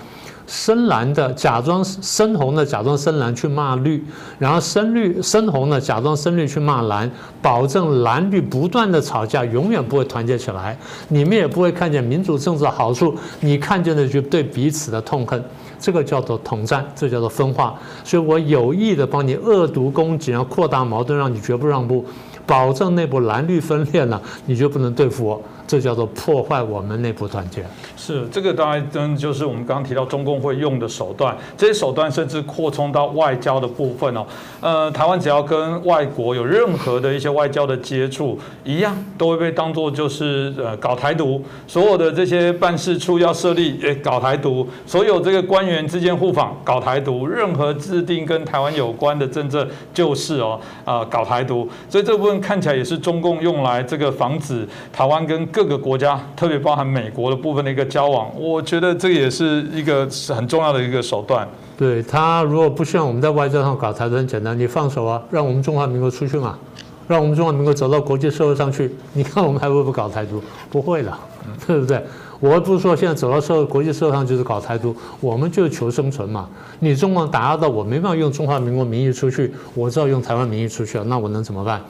[0.51, 4.05] 深蓝的假装深红的假装深蓝去骂绿，
[4.37, 7.09] 然后深绿深红的假装深绿去骂蓝，
[7.41, 15.41] 保证蓝绿不断的吵架，永远不会团结起来，你们也不会看见民主政治的好处，你看见的就对彼此的痛恨，
[15.79, 22.05] 这个叫做统战，这叫做分化，所以我有意的帮你恶毒攻击，然后扩大矛盾，让你绝不让步，
[22.45, 25.41] 保证内部蓝绿分裂了，你就不能对付我。
[25.71, 27.65] 这叫做破坏我们内部团结。
[27.97, 31.37] 是这个，当然真就是我们刚刚提到中共会用的手段。
[31.57, 34.27] 这些手段甚至扩充到外交的部分哦。
[34.61, 41.41] 呃，台湾只要跟外国有任何的一些外交的接触，一样都会被当做就是呃搞台独。
[41.69, 51.69] 所有的这些办事处要设立，诶搞台独；所有这个官员之间互访，搞台独；任何制定跟台湾有关的政策，就是哦啊搞台独。
[51.89, 55.60] 所以这部分看起来也是中共用来这个防止台湾跟各。
[55.61, 61.47] 各个国家，特别包含美国的部分的一个交往，我觉得这也是一个很重要的一个手段。
[61.77, 66.59] 对他，如果不希望我们在外交上搞台独，很简单，你放手啊，让我们中华民国出去嘛，
[67.07, 70.43] 让我们中华民国走到国际社会上去，你看我们还会不会搞台独？
[70.71, 71.13] 不会的，
[71.67, 72.03] 对不对？
[72.41, 76.49] 我不是说现在走到社会国际社会上就是搞台独，我们就是求生存嘛。
[76.79, 81.83] 你中国打压到我，没办法用中华民国名义出去，我只好用台湾名义出去了，那我能怎么办？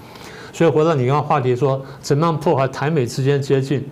[0.52, 3.84] 所以回到你刚刚话题说，怎么样破坏台美之间接近？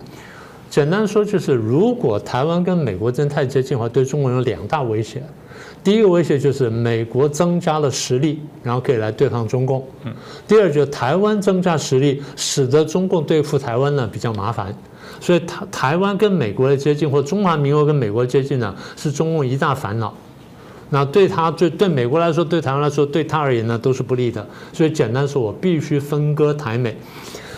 [0.69, 5.23] 简单说就是，如果台湾跟美国真太接近的话，对中国有两大威胁。
[5.83, 9.83] 第一个威胁就是美国增加了实力，然后可以来对抗中共。
[10.47, 14.75] 第二就是台湾增加实力，使得中共对付台湾呢比较麻烦。
[15.19, 20.13] 所以台台湾跟美国的接近，或中华民国跟美国接近呢，是中共一大烦恼。
[20.89, 24.45] 那对他对对美国来说，对台湾来说，对他而言呢，都是不利的。
[24.73, 26.95] 所以简单说，我必须分割台美。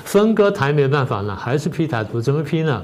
[0.03, 2.19] 分割台美办法呢，还是批台独？
[2.19, 2.83] 怎么批呢？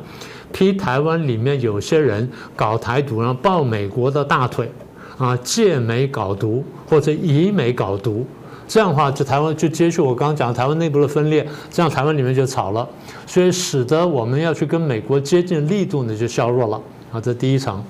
[0.53, 4.71] 批台湾里面有些人搞台独，然后抱美国的大腿，
[5.17, 8.25] 啊，借美搞独或者以美搞独，
[8.65, 12.88] 这样的话就台湾就接续我刚刚讲台湾内部的分裂，这样台湾里面就吵了，
[13.25, 16.81] 所以使得我们要去跟美国接近力度呢就削弱了
[17.12, 17.83] 啊，这第一层。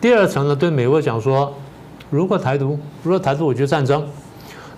[0.00, 1.52] 第二层呢，对美国讲说，
[2.10, 4.06] 如果台独，如果台独，我就战争。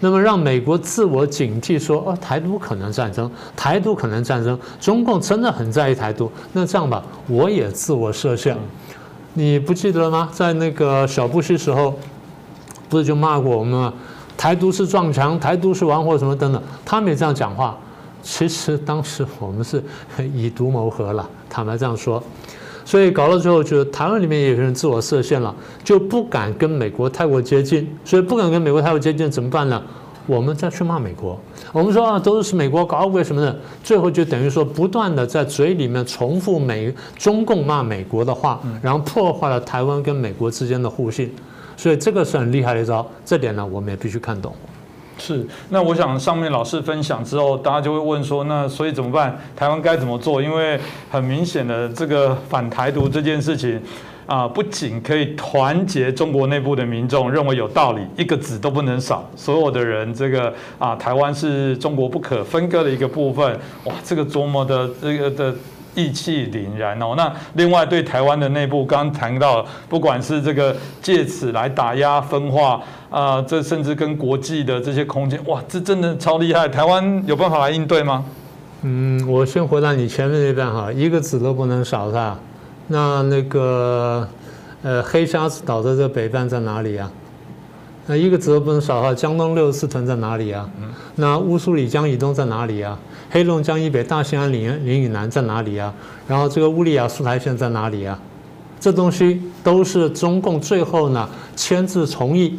[0.03, 6.33] 那么让美国自我警惕，说哦，台独可能战争，台独可能战争，中共真的很在意台独。
[6.55, 8.57] 那这样吧，我也自我设限。
[9.35, 10.31] 你不记得了吗？
[10.33, 11.95] 在那个小布希时候，
[12.89, 13.93] 不是就骂过我们吗？
[14.39, 17.77] 台独是撞墙，台独是玩火什么等等，他们也这样讲话。
[18.23, 19.85] 其实当时我们是
[20.35, 22.23] 以毒谋和了，坦白这样说。
[22.91, 27.89] 所以搞到最后，就是台湾里面也有人自我设限了，就不敢跟美国太过接近。
[28.05, 29.81] 所以不敢跟美国太过接近，怎么办呢？
[30.27, 31.39] 我们再去骂美国。
[31.73, 41.33] 我们说啊，都是美国搞鬼什么的，最后就等于说不断的在嘴里面重复美中共骂美国的话，然后破坏了台湾跟美国之间的互信。
[41.77, 44.53] 所以这个是很厉害的一招，这点呢，我们也必须看懂。
[45.21, 49.39] 是，那我想上面老师分享之后，大家就会问说，那所以怎么办？
[49.55, 50.43] 台湾该怎么做？
[50.43, 50.81] 因为
[51.11, 53.81] 很明显的，这个反台独这件事情，
[54.27, 63.53] 啊，不仅可以团结中国内部的民众，认为有道理，一个子都不能少，所有的人，这个啊，台湾是中国不可分割的一个部分。
[63.85, 65.55] 哇，这个多么的这个的。
[65.97, 72.81] 意气凛然哦，那另外对台湾的内部，刚谈到，不管是这个借此来打压分化
[73.11, 76.69] 啊，这甚至跟国际的这些空间，哇，这真的超厉害！
[76.69, 78.25] 台湾有办法来应对吗？
[78.83, 82.39] 嗯，我先回答你前面那段哈，一个子都不能少，是吧？
[82.87, 84.27] 那那个
[84.83, 87.11] 呃，黑沙子岛的这北半在哪里啊？
[88.07, 90.69] 那一个子都不能少哈，江东六十四屯在哪里啊？
[91.17, 92.97] 那乌苏里江以东在哪里啊？
[93.29, 95.93] 黑龙江以北大兴安岭岭以南在哪里啊？
[96.27, 98.19] 然后这个乌里雅苏台县在哪里啊？
[98.81, 102.59] 这东西都是中共最后呢签字同意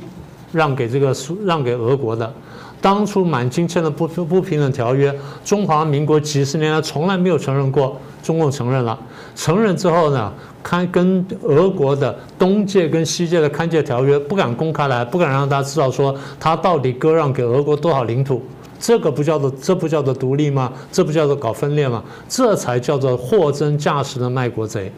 [0.51, 2.31] 让给这个苏让给俄国的。
[2.79, 5.13] 当初满清签的不不平等条约，
[5.45, 8.99] 中华民国几十年来从来没有承认过，中共承认了。
[9.35, 10.33] 承认之后呢，
[10.63, 18.41] 看跟俄国的东界跟西界的勘界条约不敢公开来，不敢让大家知道说他到底割让给俄国多少领土。
[18.79, 20.73] 这个不叫做这不叫做独立吗？
[20.91, 22.03] 这不叫做搞分裂吗？
[22.27, 24.91] 这才叫做货真价实的卖国贼，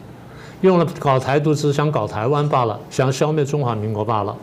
[0.62, 4.34] 用了搞台独只是想搞台湾罢了，想消灭中华民国罢了。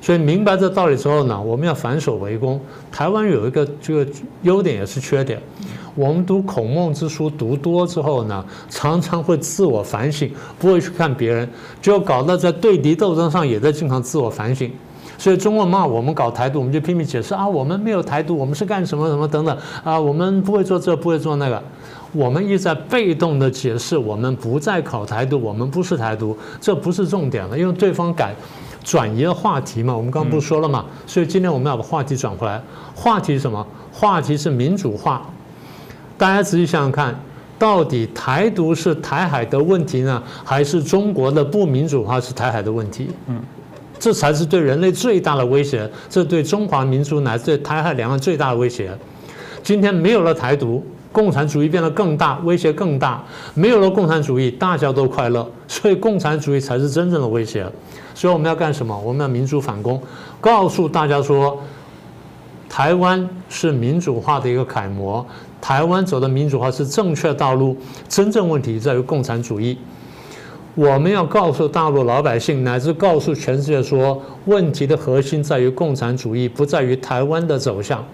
[0.00, 2.60] 所以明白这道理之后呢，我们要反手为攻。
[2.90, 4.06] 台湾有一个这个
[4.42, 5.40] 优点也是缺点，
[5.94, 11.48] 我们读孔孟之书读多之后呢，常常会自我反省，不会去看别人，
[11.82, 14.70] 就搞到在对敌斗争上也在经常自我反省。
[15.18, 21.62] 所以中国骂我们搞台独，我们就拼命解释啊，我们没有台独，我们是干什么什么等等啊，我们不会做这，不会做那个，
[22.12, 28.34] 我们一直在被动的解释，我们不再搞台独，我们不是台独，这不是重点了，因为对方改
[28.82, 32.62] 转移了话题嘛，我们刚刚不是说了嘛，所以今天我们要把话题转回来，
[32.94, 33.66] 话题是什么？
[33.92, 35.22] 话题是民主化，
[36.16, 37.18] 大家仔细想想看，
[37.58, 43.08] 到底台独是台海的问题呢，还是中国的不民主化是台海的问题？
[43.26, 43.40] 嗯。
[43.98, 48.90] 这才是对人类最大的威胁，这对中华民族乃至对台海两岸最大的威胁。
[49.62, 53.22] 今天没有了台独，共产主义变得更大，威胁更大。
[53.52, 57.70] 没有了共产主义，大家都快乐，所以共产主义才是真正的威胁。
[58.14, 58.98] 所以我们要干什么？
[58.98, 60.00] 我们要民主反攻，
[60.40, 61.58] 告诉大家说，
[62.68, 65.24] 台湾是民主化的一个楷模，
[65.60, 67.76] 台湾走的民主化是正确道路。
[68.08, 69.78] 真正问题在于共产主义。
[70.76, 78.04] 我们要告诉大陆老百姓，乃至告诉全世界说，问题的核心在于共产主义，不在于台湾的走向，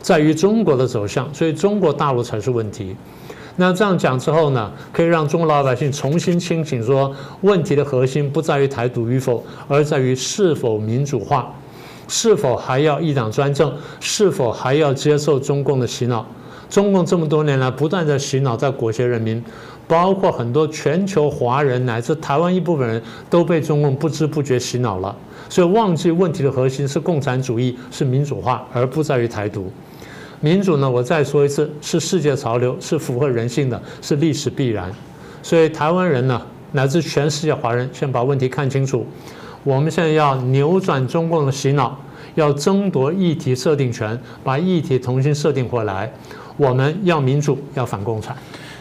[0.00, 2.94] 在于中国的走向，所以中国大陆才是问题。
[3.56, 11.52] 那这样讲之后呢，可以让中国老百姓重新清醒，说问题的核心不在于台独与否，而在于是否民主化，
[12.06, 16.26] 是否还要一党专政，是否还要接受中共的洗脑。
[16.68, 19.42] 中共这么多年来不断在洗脑，在裹挟人民。
[19.88, 25.14] 包括很多全球华人乃至台湾一部分人都被中共不知不觉洗脑了，
[25.48, 29.70] 所以忘记问题的核心是共产主义，是民主化，而不在于台独。
[30.40, 34.90] 民主呢，我再说一次，是世界潮流，是符合人性的，是历史必然。
[35.42, 36.40] 所以台湾人呢，
[36.72, 39.06] 乃至全世界华人，先把问题看清楚。
[39.64, 41.98] 我们现在要扭转中共的洗脑，
[42.34, 46.12] 要争夺议题设定权，把议题重新设定回来。
[46.56, 48.36] 我们要民主，要反共产。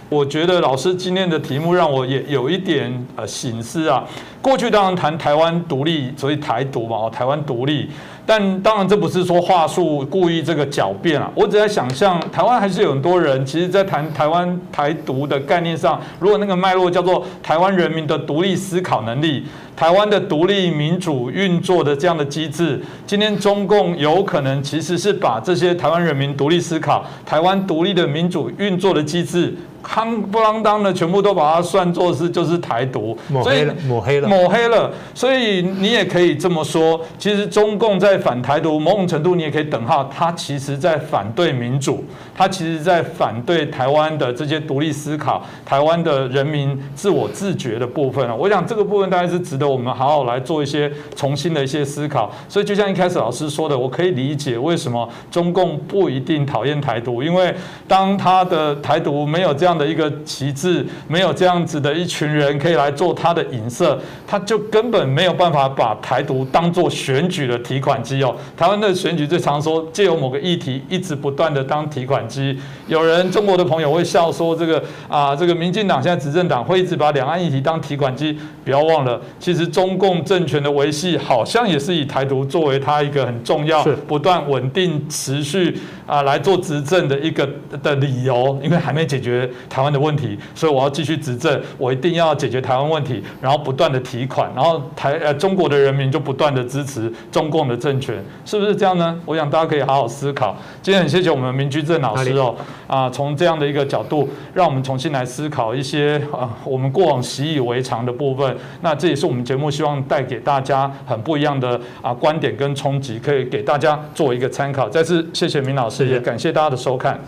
[0.07, 4.03] 我觉得老师今天的题目让我也有一点呃醒思啊。
[4.39, 7.89] 过去当然谈台湾独立，所以台独嘛，哦，台湾独立。
[8.25, 11.31] 但当然这不是说话术故意这个狡辩啊。
[11.35, 19.45] 我只在想象，台湾还是有很多人，其实在谈台湾台独的概念上，如果那个脉络叫做台湾人民的独立思考能力。
[19.75, 29.53] 台湾的独立民主运作的这样的机制，今天中共有可能其实是把这些台湾人民独立思考、台湾独立的民主运作的机制。
[29.85, 34.91] 夯不啷当的，全部都把它算作是就是台独，抹黑了，抹黑了，抹黑了。
[35.13, 42.03] 所以你也可以这么说，其实中共在反台独，某种程度你也可以等号，他其实在反对民主，
[42.35, 48.33] 他其实在反对台湾的这些独立思考、台湾的人民自我自觉的部分啊。
[48.33, 52.31] 我想这个部分大概是值得我们好好来做一些重新的一些思考。
[52.49, 57.53] 所以就像一开始老师说的，我可以理解为什么中共不一定讨厌台独，因为
[57.87, 59.74] 当他的台独没有这样。
[59.77, 68.35] 的一个旗帜，没有这样子的一群人可以来做他的影射，他就根本没有办法把台独当做选举的提款机哦。
[68.55, 72.57] 台湾的选举最常说借由某个议题一直不断的当提款机，
[72.87, 87.47] 有人中国的朋友会笑说这个啊，这个民进党现在执政党会一直把两岸议题当提款机，不要忘了，其实中共政权的维系好像也是以台独作为他一个很重要、不断稳定持续啊来做执政的一个
[87.81, 89.49] 的理由，因为还没解决。
[89.69, 99.19] 台湾的问题，所以我要继续执政，我一定要解决台湾问题，然后不断的提款，然后台呃中国的人民就不断的支持中共的政权，是不是这样呢？
[99.25, 100.55] 我想大家可以好好思考。
[100.81, 102.55] 今天很谢谢我们明居正老师哦，
[102.87, 108.55] 啊，从这样的一个角度，让我们重新来思考一些啊我们过往习以为常的部分。
[108.81, 114.87] 那这也是我们节目希望带给大家很不一样的啊观点跟冲击，可以给大家做一个参考。
[114.87, 117.19] 再次谢谢明老师，也感谢大家的收看。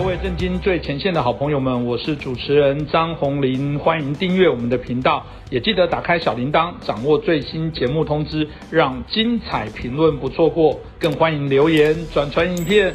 [0.00, 12.94] 各位震惊最前线的好朋友们，我是主持人张宏林，欢迎订阅我们的频道，也记得打开小铃铛，掌握最新节目通知，让精彩评论不错过，更欢迎留言转传影片。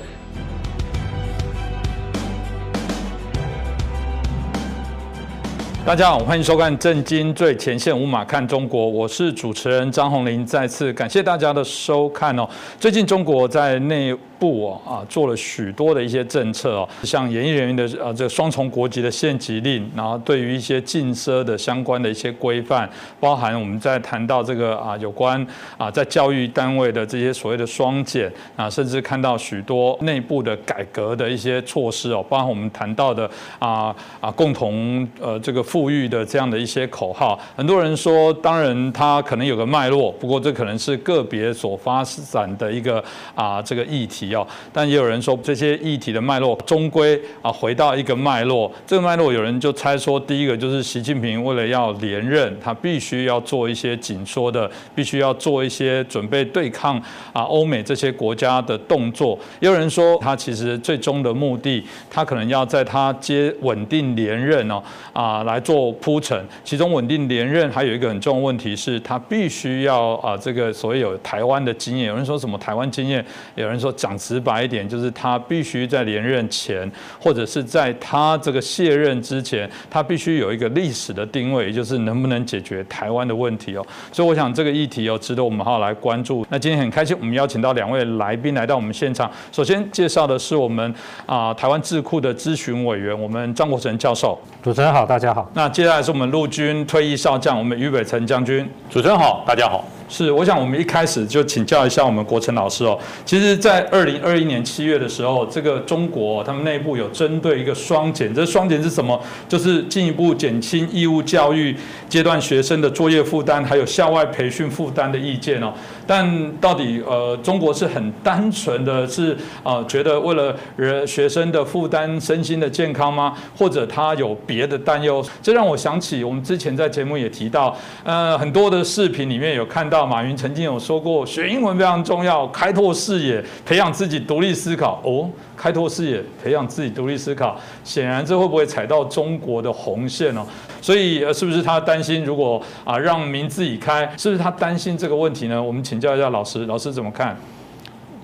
[5.86, 12.50] 大家好，欢迎收看《震惊最前线》，无马看中国，我是主持人张宏林，再次感谢大家的收看哦。
[12.80, 25.46] 最近中国在内部哦啊做了许多的一些政策哦，像演艺人员的呃这个双重国籍的限籍令，然后对于一些禁奢的相关的一些规范，包含我们在谈到这个啊有关
[25.78, 35.62] 啊在教育单位的这些所谓的双减啊，甚至看到许多内部的改革的一些措施哦，包含我们谈到的啊啊共同呃这个。
[35.66, 44.48] 富裕的这样的一些口号，很多人说，当然它可能有个脉络，不过这可能是个别所发展的一个啊这个议题哦。
[44.72, 48.72] 但也有人说，这些议题的脉络终归啊回到一个脉络。
[48.88, 56.98] 这个脉络有人就猜说，第一个就是习近平为了要连任，他必须要做一些紧缩的，必须要做一些准备对抗
[57.34, 59.38] 啊欧美这些国家的动作。
[59.60, 65.62] 也有人说，他其实最终的目的，他可能要在他接稳定连任哦啊来。
[65.66, 72.06] 做铺陈，其中稳定连任还有一个很重要问题是，他必须要啊，这个所谓有台湾的经验。
[72.06, 83.86] 有人说什么台湾经验，有人说讲讲直白一点，就是他必须在连任前，或者是在他这个卸任之前，他必须有一个历史的定位，也就是能不能解决台湾的问题哦。
[84.12, 86.46] 所以我想这个议题哦，值得我们好好来关注。
[86.50, 89.30] 那今天很开心，我们邀请到两位来宾来到我们现场。
[89.52, 90.94] 首先介绍的是我们
[91.26, 94.40] 啊台湾智库的咨询委员，我们张国成教授。
[94.64, 95.50] 主持人好，大家好。
[95.54, 98.68] 那接下来是我们陆军退役少将，我们于北辰将军。
[98.90, 99.86] 主持人好，大家好。
[100.08, 102.98] 是，我想我们一开始就请教一下我们国成老师哦。
[103.26, 109.20] 其实，在二零二一年七月的时候，这个中国他们内部有针对一个双减，这双减是什么？
[109.50, 111.76] 就是进一步减轻义务教育
[112.08, 115.74] 阶段学生的作业负担，还有校外培训负担的意见哦。
[116.06, 123.36] 但到底呃，中国是很单纯的是啊，觉得为了人学生的负担、身心的健康吗？
[123.58, 125.26] 或者他有别的担忧？
[125.42, 129.96] 这让我想起我们之前在节目也提到，呃，很多的视频里面有看到。
[129.96, 135.02] 到马云曾经有说过，学英文非常重要，开拓视野，培养自己独立思考。
[135.06, 135.30] 哦，
[135.66, 140.46] 开拓视野，培养自己独立思考，显然这会不会踩到中国的红线哦？
[140.80, 145.62] 所以，呃，是不是他担心，如果啊让民自己开，是不是他担心这个问题呢？
[145.62, 147.36] 我们请教一下老师，老师怎么看？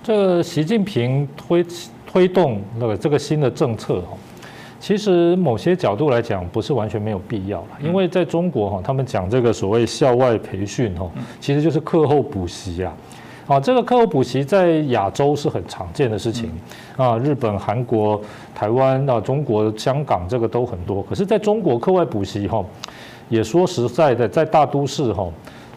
[0.04, 1.65] 这习近平推
[2.06, 4.15] 推动那个这个新的政策哦。
[4.80, 12.93] 其实某些角度来讲，不是完全没有必要了，因为在中国哈，他们讲这个所谓校外培训哈，其实就是课后补习啊。
[13.51, 16.49] 好，这个课后补习在亚洲是很常见的事情
[16.95, 18.17] 啊，日本、韩国、
[18.56, 21.04] 台湾啊、中国、香港这个都很多。
[21.04, 22.63] 可是在中国课外补习哈，
[23.27, 25.27] 也说实在的，在大都市哈，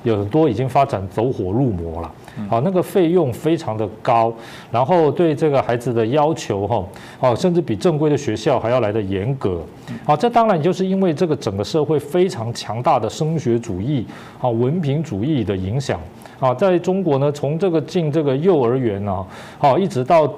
[0.05, 2.09] 有很多已经发展走火入魔了。
[2.49, 4.33] 好，那个费用非常的高，
[4.70, 6.85] 然后对这个孩子的要求哈，
[7.18, 9.61] 哦，甚至比正规的学校还要来的严格。
[10.05, 14.07] 好，这当然就是因为这个整个社会非常强大的升学主义、
[14.41, 15.99] 啊文凭主义的影响。
[16.39, 19.24] 啊，在中国呢，从这个进这个幼儿园啊，
[19.59, 20.28] 好，一直到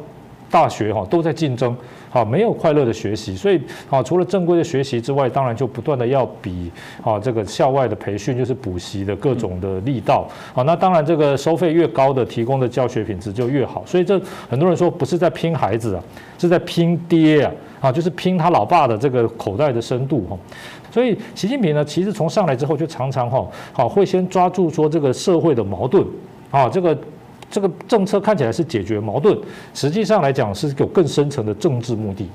[0.51, 1.77] 大学哈，都在竞争。
[2.13, 6.71] 啊，没有快乐的学习，所以啊，除了正规的学习之外，当然就不断的要比
[7.05, 10.27] 啊这个校外的培训，就是补习的各种的力道。
[10.55, 13.83] 啊，那当然这个收费越高的，提供的教学品质就越好。
[13.85, 14.19] 所以这
[14.49, 16.03] 很多人说不是在拼孩子啊，
[16.39, 20.39] 是在拼爹啊，啊，就是拼他老爸的这个口袋的深度哈。
[20.97, 26.03] 所以习近平呢，其实从上来之后就常常哈，好会先抓住说这个社会的矛盾
[26.51, 26.97] 啊，这个。
[27.49, 29.39] 这个政策看起来是解决矛盾，
[29.73, 32.29] 实际上来讲是有更深层的政治目的，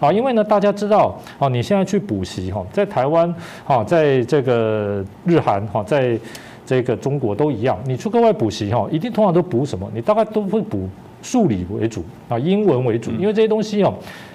[0.00, 6.18] 啊，因为呢，大家知道，啊，你现在去补习哈，在台湾，哈，在这个日韩，哈，在
[6.64, 9.86] 这个中国都一样，你去国外补习哈，一定通常都补什么？
[9.94, 10.88] 你大概都会补
[11.20, 13.92] 数理为主，啊，英文为主，因为这些东西哦。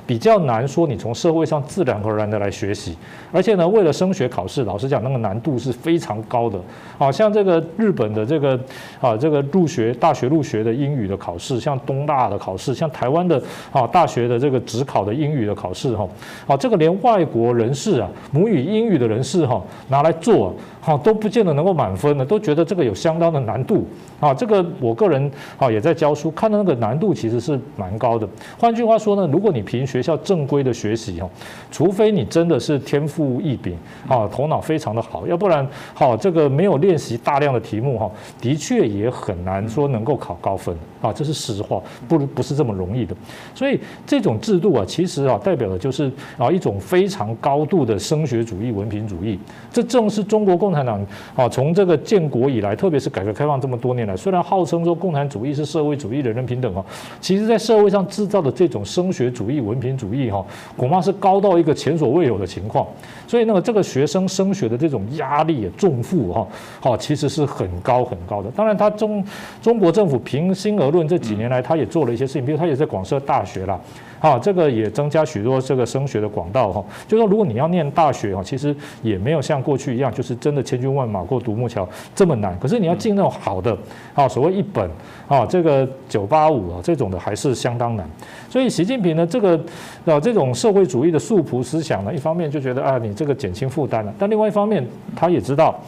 [0.09, 2.97] 比较难说，你从社会上自然而然的来学习，
[3.31, 6.59] 而且呢，为了升学考试，老实讲，那个难度是非常高的。
[6.97, 8.59] 好像这个日本的这个
[8.99, 13.39] 啊，这个入学大学入学的英语的考试，像东大的考试，像台湾的
[13.71, 16.09] 啊大学的这个职考的英语的考试，哈，
[16.47, 20.51] 啊，这个连外国人士啊，母语英语的人士哈，拿来做，
[20.81, 23.85] 哈，都不见得能够满分的，都觉得这个有相当的难度。
[24.19, 28.27] 啊，这个我个人啊也在教书，看到那个难度其实是蛮高的。
[28.59, 31.29] 换句话说呢，如果你凭学校正规的学习哦，
[31.71, 33.77] 除非你真的是天赋异禀
[34.07, 38.11] 啊，头脑非常的好，要不然好这个没有练习大量的题目哈，
[38.41, 43.13] 的确也很难说能够考高分啊，这是实话，不不是这么容易的。
[43.53, 49.37] 所以这种制度啊，其实啊代表的就是啊一种非常高度的升学主义、文凭主义。
[49.71, 56.83] 这正是中国共产党啊从这个建国以来，特别是改革开放这么多年来，虽然号称说共产主义是社会主义、人人平等啊，
[57.19, 59.89] 其实在社会上制造的这种升学主义、文凭。
[59.99, 60.45] 主义哈，
[60.77, 62.87] 恐怕是高到一个前所未有的情况，
[63.27, 66.47] 所以那个这个学生升学的这种压力也重负哈，
[66.79, 68.49] 好其实是很高很高的。
[68.51, 69.21] 当然，他中
[69.61, 73.79] 中国政府平心而论，这几年来他也做了一些事情，比如他也在广设大学啦。
[74.19, 76.83] 啊，这个也增加许多这个升学的管道哈。
[77.07, 82.57] 就说如果你要念大学哈，其实也没有像过去一样，就是真的千军万马过独木桥这么难。
[82.59, 83.77] 可是你要进那种好的
[84.13, 84.89] 啊，所谓一本
[85.29, 88.05] 啊，这个九八五啊这种的还是相当难。
[88.49, 89.57] 所以习近平呢，这个
[90.03, 94.85] 啊这种社会主义的素朴思想呢，一方面就觉得啊你这个减轻负担了，但另外一方面
[95.15, 95.79] 他也知道。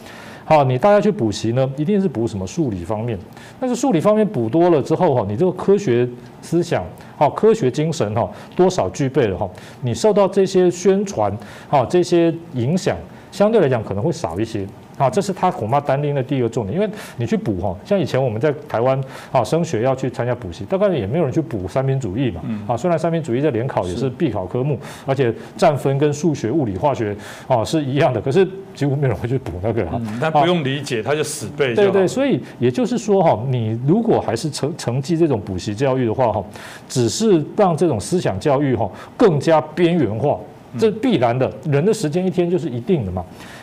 [0.52, 3.18] 啊，你大家去补习呢，一定是补什么数理方面。
[3.58, 6.06] 但是数理方面补多了之后哈，你这个科学
[6.42, 6.84] 思想、
[7.16, 9.48] 好科学精神哈，多少具备了哈，
[9.80, 11.34] 你受到这些宣传、
[11.70, 12.94] 哈这些影响，
[13.30, 14.66] 相对来讲可能会少一些。
[14.98, 22.42] 啊，这是他恐怕单拎的第一个重点，因为你去补哈，像以前我们在台湾啊升学要去参加补习，大概也没有人去补三民主义嘛。
[22.66, 27.16] 啊，虽然三民主义在联考也是必考科目，而且占分跟数学、物理、化学
[27.48, 30.00] 啊是一样的，可是几乎没有人会去补那个哈。
[30.20, 31.74] 他不用理解，他就死背。
[31.74, 36.44] 对对，所以也就是说哈，你如果还是成成绩这种补习教育的话哈，
[36.88, 40.38] 只是让这种思想教育哈更加边缘化。
[40.78, 43.22] 这必然的，人的时间一天就是一定的嘛。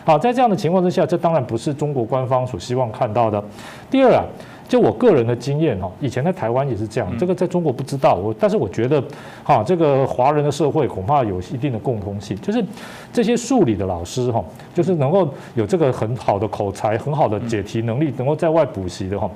[0.09, 3.43] 好，在这样的情况之下，这当然不是中国官方所希望看到的。
[3.91, 4.25] 第二啊，
[4.67, 8.99] 就我个人的经验哈，以前在台湾也是这样，这个在中国不知道我，但是我觉得，
[9.43, 12.65] 哈，这个华人的社会恐怕有一定的共通性，就是
[13.13, 14.43] 这些数理的老师哈，
[14.73, 19.29] 就是能够有这个很好的口才、很好的解题能力，能够在外补习的哈，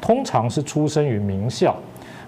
[0.00, 1.72] 通常是出生于名校。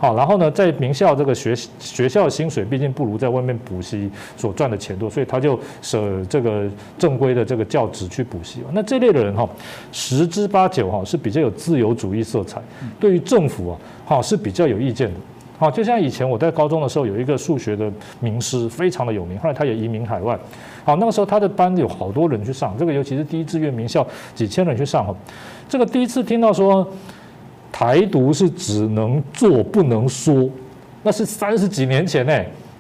[0.01, 8.61] 好，然后呢，在名校这个学学校薪水毕竟不如在外面补习所赚的钱多，所以他就舍这个正规的这个教职去补习。
[8.73, 9.49] 那这类的人哈，
[9.91, 12.63] 十之八九哈是比较有自由主义色彩，
[13.01, 15.15] 对于政府啊，哈是比较有意见的。
[15.59, 20.39] 好，就像以前我在高中的时候，有一个数学的名师，非常的有名，后来他也移民海外。
[20.85, 25.13] 好，那个时候他的班有好多人去上，这个尤其是第一志愿名校，几千人去上哈。
[25.69, 26.87] 这个第一次听到说。
[27.79, 30.51] 台独是只能做不能说，
[31.05, 32.37] 那是三十几年前呢，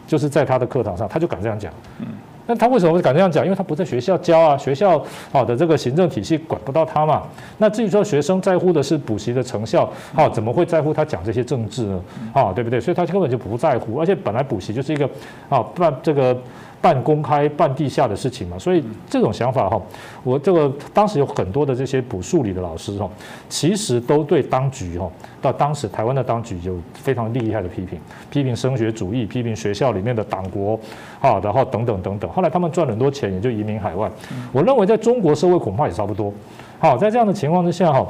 [0.08, 1.72] 就是在他的课堂上，他就敢这样讲。
[2.00, 2.06] 嗯，
[2.48, 3.44] 那他为什么会敢这样讲？
[3.44, 7.22] 因为他不在学校教啊，学校好的这个行政体系管不到他嘛。
[7.58, 12.02] 那至于说学生在乎的是补习的成效，好，怎么会在乎他讲这些政治呢？
[12.32, 12.80] 啊，对不对？
[12.80, 15.08] 所以他根本就不在乎，而且本来补习就是一个
[15.48, 16.36] 啊，办这个
[16.80, 18.58] 半公开半地下的事情嘛。
[18.58, 19.80] 所以这种想法哈，
[20.22, 23.08] 我这个当时有很多的这些补数理的老师哈，
[23.48, 25.10] 其实都对当局哈，
[25.40, 27.98] 到当时台湾的当局有非常厉害的批评，
[28.30, 30.78] 批评升学主义，批评学校里面的党国
[31.20, 32.30] 啊，然后等等等等。
[32.30, 34.10] 后来他们赚很多钱，也就移民海外。
[34.52, 36.32] 我认为在中国社会恐怕也差不多。
[36.78, 38.06] 好，在这样的情况之下哈。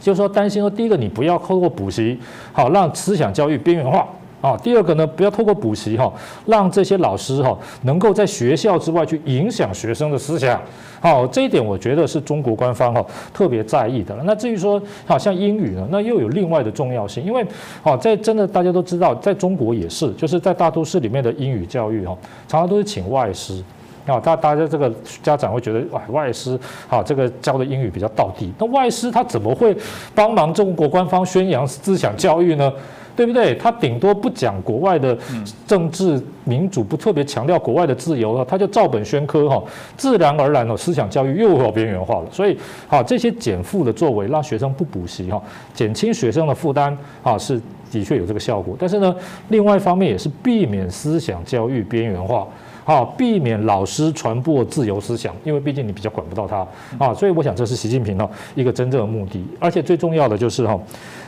[0.00, 2.16] 就是说，担心说，第一个，你不要透过补习，
[2.52, 4.06] 好让思想教育边缘化
[4.40, 6.12] 啊；第二个呢，不要透过补习哈，
[6.46, 10.60] 让这些老师哈能够在学校之外去影响学生的思想。
[11.00, 14.16] 好，这一点我觉得是中国官方哈特别在意的。
[14.24, 17.44] 那至于说，好像英语呢，那又有另外的重要性，因为
[17.82, 22.16] 好在真的大家都知道，在中国也是，就是在大都市里面的英语教育哈，
[22.46, 23.62] 常常都是请外师。
[24.06, 24.90] 啊，大大家这个
[25.22, 28.50] 家长会觉得，哇，外师，好，这个教的英语比较到地。
[28.58, 29.76] 那外师他怎么会
[30.14, 32.72] 帮忙中国官方宣扬思想教育呢？
[33.18, 33.52] 对不对？
[33.56, 35.18] 他顶多不讲国外的
[35.66, 39.60] 政治民主，不特别强调国外的自由了，他就照本宣科哈，
[39.96, 42.26] 自然而然的思想教育又要边缘化了。
[42.30, 42.56] 所以，
[42.86, 45.42] 好，这些减负的作为，让学生不补习哈，
[45.74, 47.60] 减轻学生的负担啊，是
[47.90, 48.76] 的确有这个效果。
[48.78, 49.12] 但是呢，
[49.48, 52.46] 另外一方面也是避免思想教育边缘化。
[52.84, 56.66] 好，避免老师传播自由思想，因为毕竟你比较管不到他
[56.96, 60.80] 啊，所以我想这是习近平呢一个真正的目的，而且最重要的就是哈，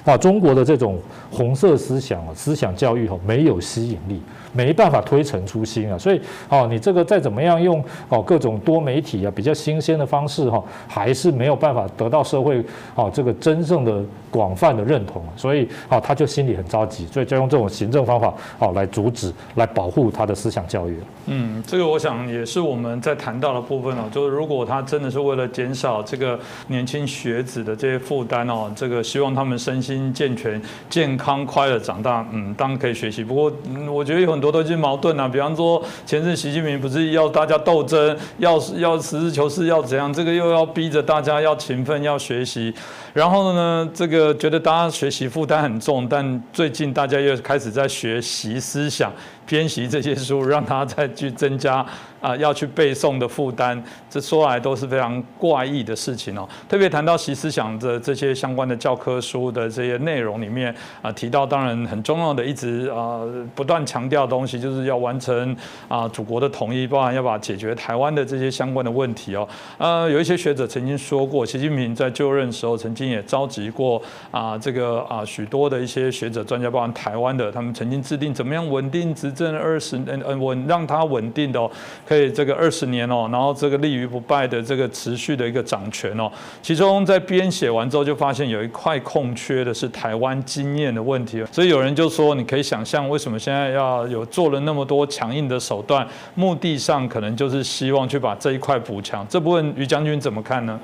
[0.04, 0.98] 啊，中国的这种
[1.30, 4.20] 红色思想啊，思想教育哈没有吸引力。
[4.52, 12.60] 没办法推陈出新啊，所以哦，你这个再怎么样用哦各种多媒体啊比较新鲜的方式哈，还是没有办法得到社会
[12.96, 20.98] 哦这个真正的广泛的认同，所以哦他就心里很着急，所以就用这种行政方法哦来阻止、来保护他的思想教育。
[21.26, 26.36] 嗯，这个我想也是我们在谈到的部分哦，就是如果他真的是为了减少这个
[26.66, 33.24] 年轻学子的这些负担哦，这个希望他们身心心健全、健康快乐长大，嗯，当然可以学习。
[33.24, 33.52] 不过，
[33.90, 40.12] 我觉得有很多都是矛盾啊，比方说前阵习近平不是要大家斗争，要要实事求是，要怎样？
[40.12, 42.72] 这个又要逼着大家要勤奋，要学习。
[43.12, 49.12] 然后呢，这个觉得大家学习负担很重，但最近大家又开始在学习思想。
[49.46, 51.84] 编习这些书，让他再去增加
[52.20, 56.48] 啊，要去背诵的负担，这说来都是非常怪异的事情哦。
[56.68, 60.72] 特别谈到习思想的这些相关的教科书的这些内容里面
[61.02, 63.22] 啊，提到当然很重要的，一直啊
[63.54, 65.56] 不断强调东西，就是要完成
[65.88, 69.48] 啊祖国的统一，包含要把解决台湾的这些相关的问题哦。
[69.78, 79.34] 呃，有一些学者曾经说过，习近平在就任时候曾经也召集过啊这个啊许多的一些学者专家，包含台湾的，他们曾经制定怎么样稳定执。
[79.40, 81.70] 这二十嗯嗯稳让它稳定的哦，
[82.06, 86.30] 可以这个二十年哦，然后这个立于不败的这个持续的一个掌权哦。
[86.60, 99.26] 其中在编写完之后，就发现有一块空缺的是台湾经验的问题，所以有人就说，你可以想象为什么现在要有做了那么多强硬的手段，目的上可能就是希望去把这一块补强。
[99.26, 100.78] 这部分于将军怎么看呢？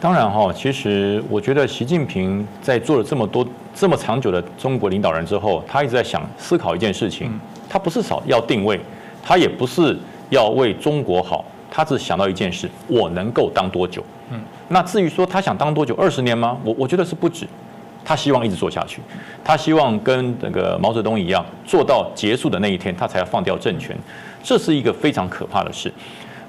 [0.00, 3.44] 当然哈，其实我觉得习近平在做了这么多
[3.74, 7.32] 这么长久的中国领导人之后，他一直在想思考一件事情。
[7.68, 8.80] 他不是少要定位，
[9.22, 9.96] 他也不是
[10.30, 14.02] 要为中国好，他只想到一件事：我能够当多久？
[14.30, 16.58] 嗯，那至于说他想当多久，二十年吗？
[16.64, 17.46] 我我觉得是不止，
[18.04, 19.00] 他希望一直做下去，
[19.44, 23.96] 他希望跟那个毛泽东一样，做到结束的那一天，他才要放掉政权。
[24.42, 25.92] 这是一个非常可怕的事。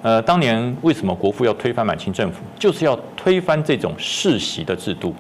[0.02, 5.14] 呃，当年为什么国父要推翻满清政府，就是要推翻这种世袭的制度。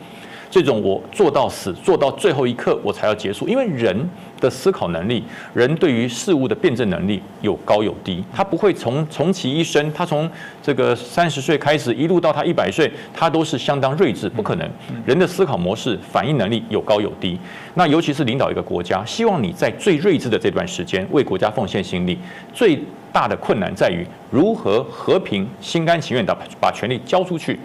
[0.49, 3.95] 这种我做到死，做到最后一刻我才要结束，因为人
[4.39, 5.23] 的思考能力，
[5.53, 10.29] 人对于事物的辩证能力有高有低，他不会从从其一生，他从
[10.63, 14.67] 这个三十岁开始一路到他一百岁，他都是相当睿智，不可能。
[15.05, 17.37] 人的思考模式、反应能力有高有低，
[17.75, 22.17] 那尤其是领导一个国家，希望你在最睿智的这段时间为国家奉献心力，
[22.51, 22.81] 最
[23.13, 27.59] 大的困难在于如何和平、心甘情愿的把权力交出去。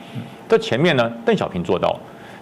[0.47, 1.99] 这前面呢，邓小平做到。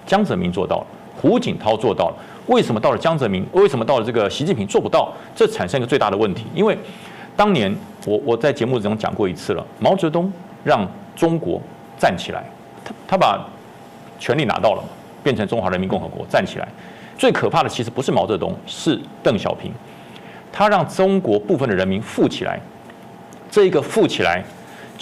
[0.06, 0.86] 江泽民做到了，
[1.20, 2.14] 胡锦涛做到了，
[2.46, 5.12] 为什么到了江泽民，为什么到了这个习近平做不到？
[5.34, 6.76] 这产生一个最大的问题，因为
[7.36, 7.74] 当年
[8.04, 10.30] 我我在节目中讲过一次了，毛泽东
[10.64, 11.60] 让中国
[11.98, 12.44] 站起来，
[12.84, 13.46] 他他把
[14.18, 14.84] 权力拿到了，
[15.22, 16.68] 变成中华人民共和国站起来。
[17.16, 19.72] 最可怕的其实不是毛泽东，是邓小平，
[20.52, 22.58] 他让中国部分的人民富起来，
[23.50, 24.42] 这个富起来。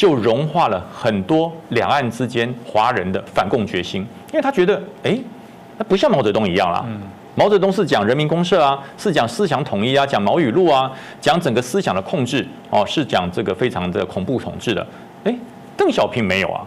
[0.01, 4.01] 就融化了很多两岸之间华人的反共决心，
[4.32, 5.18] 因为他觉得，哎，
[5.76, 6.82] 那不像毛泽东一样啦。
[7.34, 10.90] 毛泽东是讲人民公社啊，是讲思想统一啊，讲毛语录啊，
[11.20, 14.86] 讲整个思想的控制哦，是讲这个非常的恐怖统治的。
[15.24, 15.36] 哎，
[15.76, 16.64] 邓小平没有啊，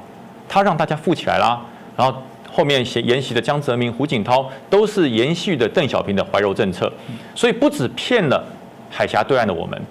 [0.48, 1.60] 他让大家富起来啦。
[1.98, 2.16] 然后
[2.52, 6.94] 后面沿沿袭的江泽民、胡锦涛都是延续的邓小平的怀柔政策，
[7.34, 8.46] 所以不止骗了
[8.92, 9.82] 海峡对岸的我们。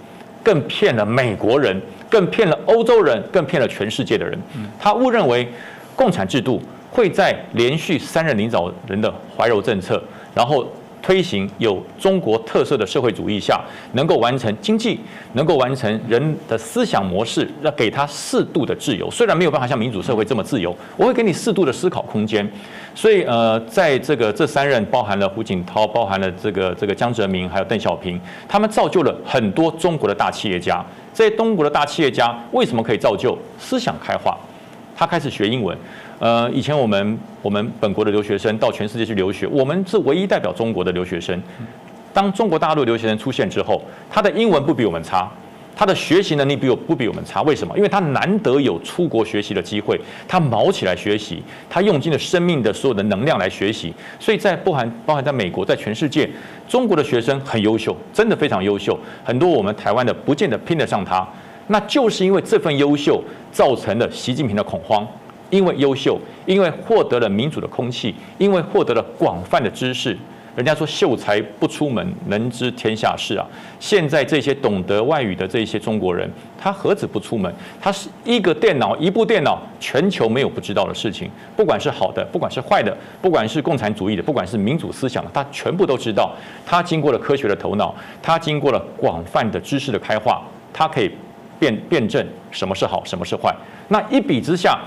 [0.45, 1.81] 更骗了美国人，
[2.13, 4.39] 更骗了欧洲人，更骗了全世界的人。
[4.79, 5.49] 他误认为
[5.97, 6.61] 共产制度
[6.91, 10.01] 会在连续三任领导人的怀柔政策，
[10.35, 10.67] 然后。
[11.03, 13.61] 推行有中国特色的社会主义下，
[13.95, 15.01] 能够完成经济，
[15.33, 19.11] 能够完成人的思想模式，要给他适度的自由。
[19.11, 22.49] 虽然没有办法像民主社会这么自由，我会给你适度的思考空间。
[22.95, 30.85] 所以，呃，在这个这三任，包含了胡锦涛，包含了这个这个江泽民，还有邓小平，他们造就了很多中国的大企业家。
[31.13, 34.39] 这些中国的大企业家为什么可以造就思想开化？
[34.95, 35.77] 他开始学英文。
[36.23, 41.43] 呃，以前我们我们本国的留学生到全世界去留学，我们是唯一代表中国的留学生。
[42.13, 45.29] 当中国大陆留学生出现之后，他的英文不比我们差，
[45.75, 47.43] 他的学习能力比我不比我们差。
[47.43, 47.77] 为什么？
[47.77, 53.93] 因为他难得有出国学习的机会，他卯起来学习，他用尽了生命的所有的能量来学习。
[54.21, 56.31] 所以在包含包含在美国，在全世界，
[56.69, 58.97] 中国的学生很优秀，真的非常优秀。
[59.25, 61.27] 很多我们台湾的不见得拼得上他，
[61.67, 63.21] 那就是因为这份优秀
[63.51, 65.05] 造成了习近平的恐慌。
[65.53, 70.17] 因为优秀，因为获得了民主的空气，因为获得了广泛的知识。
[70.57, 73.47] 人家说秀才不出门，能知天下事啊。
[73.79, 77.53] 现在这些懂得外语的这些中国人，他何止不出门？
[77.81, 81.31] 他是一个电脑，一部电脑，全球没有不知道的事情。
[81.55, 86.35] 不管是好的，不管是坏的，不管是共产主义的，不管是民主思想的，他全部都知道。
[86.67, 90.43] 他经过了科学的头脑，他经过了广泛的知识的开化，
[90.73, 91.11] 他可以
[91.59, 93.55] 辨辨证什么是好，什么是坏。
[93.89, 94.79] 那一比之下。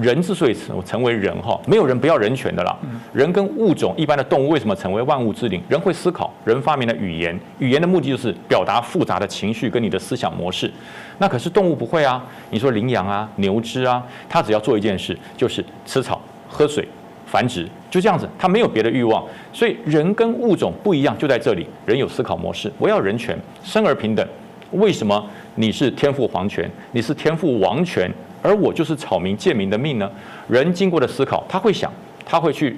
[0.00, 2.76] 人之所以成成为人哈，没有人不要人权的啦。
[3.12, 5.62] 人跟物种一般的动物为什么成为万物之灵？
[5.68, 10.70] 人会思考，人发明了语言，语言的目的就是表达复杂的情绪跟你的思想模式。
[11.18, 12.24] 那可是动物不会啊。
[12.50, 16.86] 你说羚羊啊、牛只啊，它只要做一件事，就是吃草、喝水、
[17.26, 19.24] 繁殖，就这样子，它没有别的欲望。
[19.52, 22.72] 所以人跟物种不一样，就在这里，人有思考模式。
[22.78, 24.26] 我要人权，生而平等。
[24.72, 25.22] 为什么
[25.56, 28.10] 你是天赋皇权，你是天赋王权？
[28.42, 30.10] 而我就是草民贱民的命呢？
[30.48, 31.90] 人经过的思考，他会想，
[32.26, 32.76] 他会去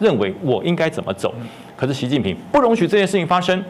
[0.00, 1.32] 认为我应该怎么走。
[1.76, 3.62] 可是习近平不容许这件事情发生。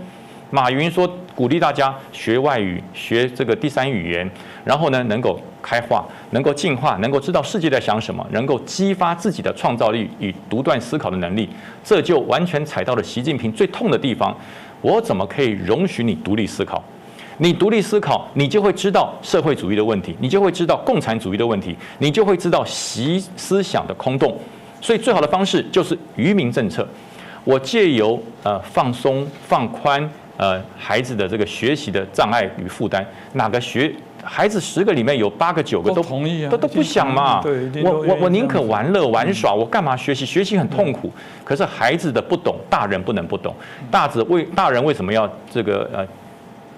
[0.51, 4.31] 马云说鼓励大家学外语，学这个第三语言，
[4.63, 11.49] 然后呢能够开化，能够进化，能够知道世界在想什么，能够激发自己的创造力与独断思考的能力。
[11.83, 14.37] 这就完全踩到了习近平最痛的地方。
[14.81, 16.81] 我怎么可以容许你独立思考？
[17.39, 24.37] 你独立思考，你就会知道社会主义的问题，你就会知道共产主义的问题，你就会知道习思想的空洞。
[24.81, 26.87] 所以最好的方式就是愚民政策。
[27.43, 37.43] 我借由呃放松放宽呃孩子的这个学习的障碍与负担，哪个学孩子十个里面有八个九个都同意啊，都都不想嘛。
[37.43, 40.25] 对，我我我宁可玩乐玩耍，我干嘛学习？
[40.25, 41.13] 学习很痛苦。
[41.45, 43.55] 可是孩子的不懂，大人不能不懂。
[43.91, 46.07] 大子为大人为什么要这个呃？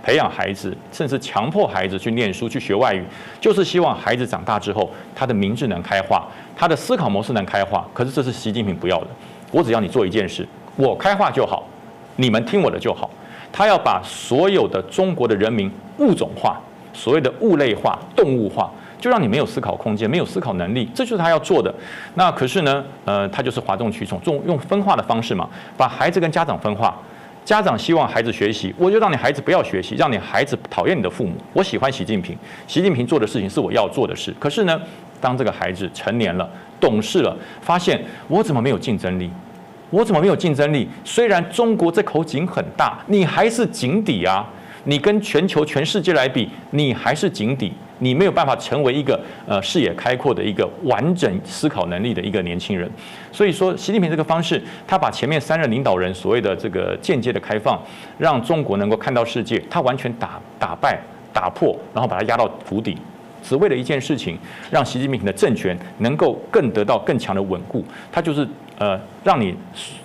[0.07, 3.05] 培养孩子，甚至强迫孩子去念书、去学外语，
[3.41, 7.85] 就是希望孩子长大之后，他的明智能开化，他的思考模式能开化。
[7.93, 9.09] 可是这是习近平不要的。
[9.51, 10.47] 我只要你做一件事，
[10.77, 11.67] 我开化就好，
[12.15, 13.11] 你们听我的就好。
[13.53, 16.57] 他要把所有的中国的人民物种化，
[16.93, 21.75] 所谓的物类化、动物化，就让你没有思考空间，没有思考能力，这就是他要做的。
[22.15, 26.97] 那可是呢，呃，他就是哗众取宠，用用分化的方式嘛，把孩子跟家长分化。
[27.47, 31.37] 家长希望孩子学习，我就让你孩子不要学习，让你孩子讨厌你的父母。
[31.53, 32.37] 我喜欢习近平，
[32.67, 34.35] 习近平做的事情是我要做的事。
[34.41, 34.77] 可是呢，
[35.21, 39.31] 当这个孩子成年了、懂事了，发现我怎么没有竞争力？
[39.91, 40.89] 我怎么没有竞争力？
[41.05, 44.45] 虽然中国这口井很大，你还是井底啊！
[44.87, 47.73] 你跟全球、全世界来比，你还是井底。
[47.99, 52.87] 你没有办法成为一个呃视野开阔的一个完整思考能力的一个年轻人，
[53.33, 57.81] 所以说习近平这个方式，他把前面三任领导人所谓的这个间接的开放，
[58.19, 61.01] 让中国能够看到世界，他完全打打败、
[61.33, 62.99] 打破，然后把它压到谷底。
[63.43, 64.39] 只为了一件事情，
[64.71, 67.83] 让习近平的政权能够更得到更强的稳固。
[68.13, 68.47] 他就是
[68.79, 69.55] 呃，让你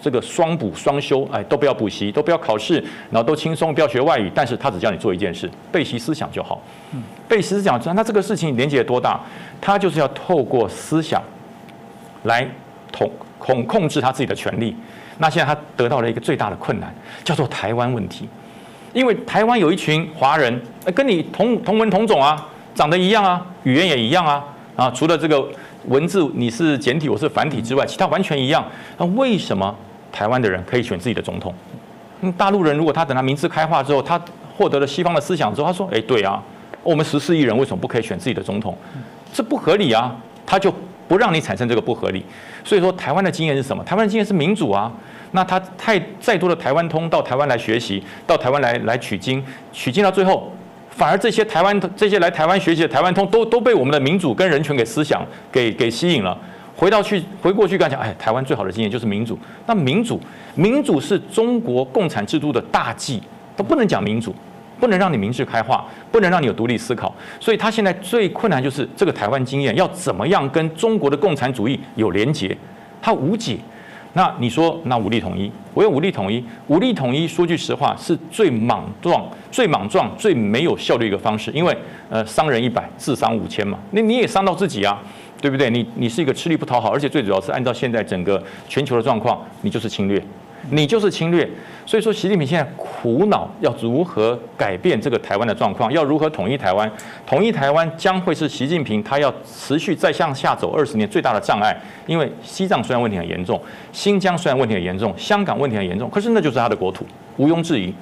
[0.01, 4.31] 这个双补双修，哎，都不要补习，都不要考试，然后都轻松，不要学外语。
[4.33, 6.61] 但是他只叫你做一件事，背习思想就好。
[7.27, 9.19] 背习思想，那这个事情连接多大？
[9.59, 11.21] 他就是要透过思想
[12.23, 12.47] 来
[12.91, 14.75] 统控控制他自己的权利。
[15.17, 16.93] 那现在他得到了一个最大的困难，
[17.23, 18.27] 叫做台湾问题。
[18.93, 20.61] 因为台湾有一群华人，
[20.95, 22.47] 跟你同同文同种啊。
[22.73, 24.41] 长得一样啊，语言也一样啊，
[24.77, 25.45] 啊，除了这个
[25.87, 28.63] 文字你是简体，我是繁体之外，其他完全一样。
[28.97, 29.75] 那为什么
[30.11, 31.53] 台湾的人可以选自己的总统？
[32.37, 34.19] 大陆人如果他等他名字开化之后，他
[34.55, 36.41] 获得了西方的思想之后，他说：“哎，对啊，
[36.83, 38.77] 我们十四亿人为什么不可以选自己的总统？
[39.33, 40.15] 这不合理啊！”
[40.45, 40.71] 他就
[41.07, 42.23] 不让你产生这个不合理。
[42.63, 43.83] 所以说，台湾的经验是什么？
[43.83, 44.91] 台湾的经验是民主啊。
[45.31, 50.51] 那他太再多的台湾通到台湾来学习，到台湾来来取经，取经到最后，
[50.91, 56.37] 反而这些台湾这些来台湾学习的台湾通都都被我们的民主跟人权给思想给给吸引了。
[56.75, 59.37] 回到去回过去刚讲，哎，台湾最好的经验就是民主。
[59.65, 60.19] 那民主，
[60.55, 63.21] 民主是中国共产制度的大忌，
[63.55, 64.33] 都不能讲民主。
[64.79, 72.57] 不能让你明智开化，不能让你有独立思考，所以他现在最困难就是这个台湾经验要怎么样跟中国的共产主义有连结，
[72.99, 73.59] 他无解。
[74.13, 81.75] 那你说那武力统一，我用武力统一，武力统一说句实话是最莽撞、最莽撞、最没有效率一个方式，因为
[82.09, 85.01] 呃伤人一百，自伤五千嘛，那你也伤到自己啊，
[85.41, 85.69] 对不对？
[85.69, 90.21] 你你是一个吃力不讨好，而且最主要是按照现在整个全球的状况，你就是侵略。
[90.69, 91.49] 你就是侵略，
[91.85, 96.89] 所以说习近平现在苦恼要如何改变这个台湾的状况，要如何统一台湾？
[97.25, 101.75] 统一台湾将会是习近平他要持续再向下走二十年最大的障碍。
[102.05, 103.59] 因为西藏虽然问题很严重，
[103.91, 107.05] 新疆虽然问题很严重，香港问题很严重，可是那就是他的国土，
[107.37, 107.93] 毋庸置疑。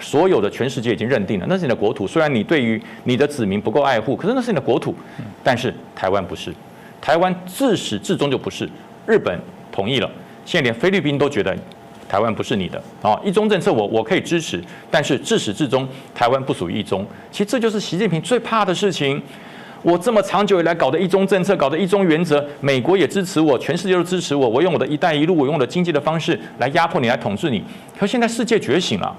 [0.00, 2.06] 所有的全世界已经认定了，那是你的国土。
[2.06, 4.94] 虽然你对于你的子民不够爱护，可是那是你的国土。
[5.42, 6.54] 但是台湾不是，
[7.00, 8.68] 台湾自始至终就不是。
[9.06, 9.36] 日本
[9.72, 10.08] 同意了，
[10.44, 11.56] 现在连菲律宾都觉得。
[12.08, 13.20] 台湾不是你的啊！
[13.22, 17.06] 一中政策我我可以支持，但是自始至终台湾不属于一中。
[17.30, 19.22] 其实这就是习近平最怕的事情。
[19.82, 24.48] 我这么长久以来搞的一中政策，搞的一中原则，美国也支持我，全世界都支持我。
[24.48, 27.62] 我用我的一带一路，我用我的经济的方式来压迫你，来统治你。
[27.96, 29.16] 可现在世界觉醒了，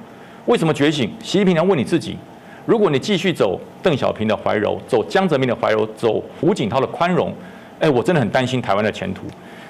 [0.47, 1.09] 为什么觉醒？
[1.23, 2.17] 习近平要问你自己：
[2.65, 7.33] 如果你继续走邓小平的怀柔，走江泽民的怀柔，走胡锦涛的宽容，
[7.79, 9.21] 哎，我真的很担心台湾的前途。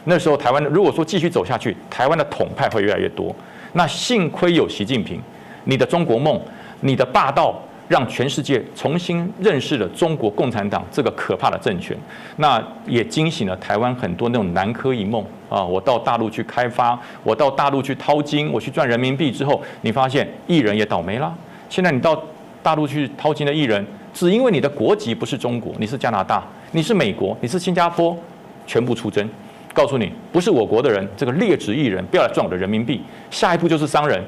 [0.06, 3.36] 那时候台湾如果说继续走下去，台湾的统派会越来越多。
[3.74, 5.22] 那幸亏有习近平，
[5.66, 6.40] 你的中国梦，
[6.82, 7.54] 你的霸道，
[7.88, 11.96] 让全世界重新认识了中国共产党这个可怕的政权。
[12.38, 15.64] 那也惊醒了台湾很多那种南柯一梦啊！
[15.64, 21.32] 我到大陆去开发，我到大陆去掏金，我去赚人民币之后，你发现艺人也倒霉了。
[21.70, 22.20] 现在你到
[22.64, 28.18] 大陆去掏金的艺人，只因为你的国籍不是中国，你是加拿大，你是美国，你是新加坡，
[28.66, 29.30] 全部出征。
[29.74, 33.02] 告诉你，不是我国的人，这个劣质艺人不要来赚我的人民币。
[33.30, 34.22] 下一步就是商人，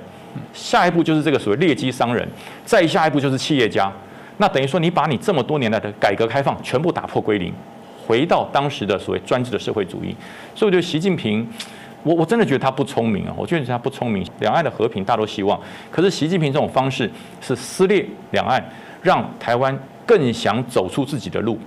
[0.53, 2.27] 下一步就是这个所谓劣迹商人，
[2.63, 3.91] 再下一步就是企业家。
[4.37, 7.53] 那等于说，你把你这么多年来的改革开放全部打破归零，
[8.07, 10.15] 回到当时的所谓专制的社会主义。
[10.55, 11.47] 所以，我觉得习近平，
[12.03, 13.33] 我我真的觉得他不聪明啊！
[13.37, 14.25] 我觉得他不聪明。
[14.39, 15.59] 两岸的和平大多希望，
[15.91, 18.63] 可是习近平这种方式是撕裂两岸，
[19.03, 21.59] 让台湾更想走出自己的路。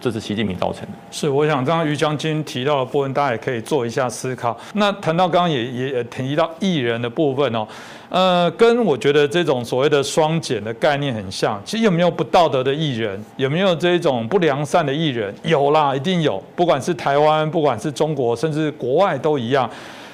[0.00, 0.92] 这是习近平造成的。
[1.10, 4.58] 是，我想刚刚于将军提到的部分，大家也可以做一下思考。
[4.74, 7.66] 那谈到刚刚也也提到艺人的部分哦，
[8.08, 11.60] 呃，跟我觉得这种所谓的双减的概念很像。
[11.64, 13.22] 其实有没有不道德的艺人？
[13.36, 15.34] 有没有这种不良善的艺人？
[15.42, 16.42] 有啦，一定有。
[16.56, 19.68] 不管是台湾，不管是中国，甚至国外都一样。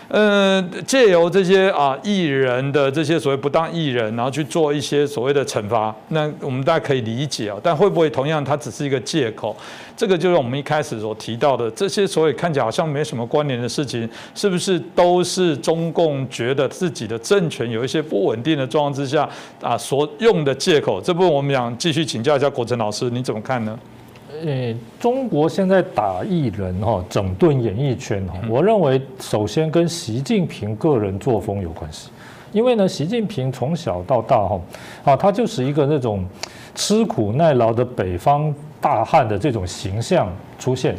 [0.08, 7.58] 嗯，借由这些啊艺人的这些所谓不当艺人，然后去做一些所谓的惩罚，那我们大家可以理解啊。
[7.60, 9.56] 但会不会同样，它只是一个借口？
[9.96, 19.28] 这个就是我们一开始所提到的这些所谓看起来好像没什么关联的事情，是不是都是中共觉得自己的政权有一些不稳定的状况之下
[19.60, 21.00] 啊所用的借口？
[21.00, 23.76] 这部分我们想继续请教一下国成老师，你怎么看呢？
[24.44, 32.10] 呃，中国现在打艺人哈，整顿演艺圈哈，我认为首先跟习近平个人作风有关系，
[32.52, 34.60] 因为呢，习近平从小到大哈，
[35.04, 36.24] 啊，他就是一个那种
[36.74, 40.96] 吃苦耐劳的北方大汉的这种形象出现。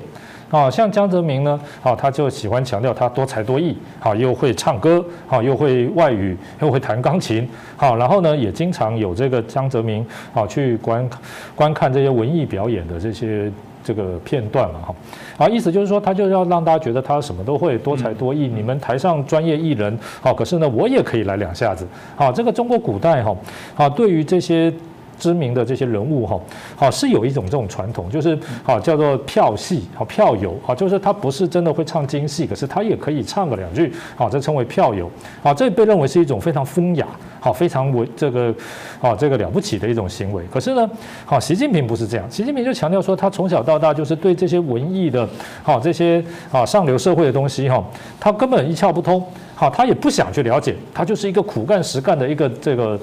[0.49, 11.09] 啊，像江泽民呢，啊，他就喜欢强调他多才多艺，啊，又会唱歌，啊，又会外语，又会弹钢琴，好，然后呢，也经常有这个江泽民，啊，去观
[11.53, 13.51] 观看这些文艺表演的这些
[13.83, 14.95] 这个片段嘛，哈，
[15.37, 18.47] 啊，意思就是说，他就要让大家觉得他什么都会，多才多艺。
[18.47, 21.85] 你们台上专业艺人，好，可是呢，我也可以来两下子，
[22.15, 23.35] 好，这个中国古代哈，
[23.75, 24.73] 啊，对于这些。
[25.19, 26.39] 知名的这些人物哈，
[26.75, 35.09] 好是有一种这种传统，就是好叫做票戏，好票友，好就是他不是真的会唱京戏，可是他也可以唱个两句，好这称为票友，
[35.41, 37.07] 好这被认为是一种非常风雅，
[37.39, 38.53] 好非常为这个，
[38.99, 40.43] 好这个了不起的一种行为。
[40.51, 40.89] 可是呢，
[41.25, 45.27] 好习近平不是这样，习近平就强调说，他从小到大就是对这些文艺的，
[45.63, 47.83] 好这些啊上流社会的东西哈，
[48.19, 49.23] 他根本一窍不通，
[49.55, 52.99] 好他也不想去了解，他就是一个苦干实干的一个这个。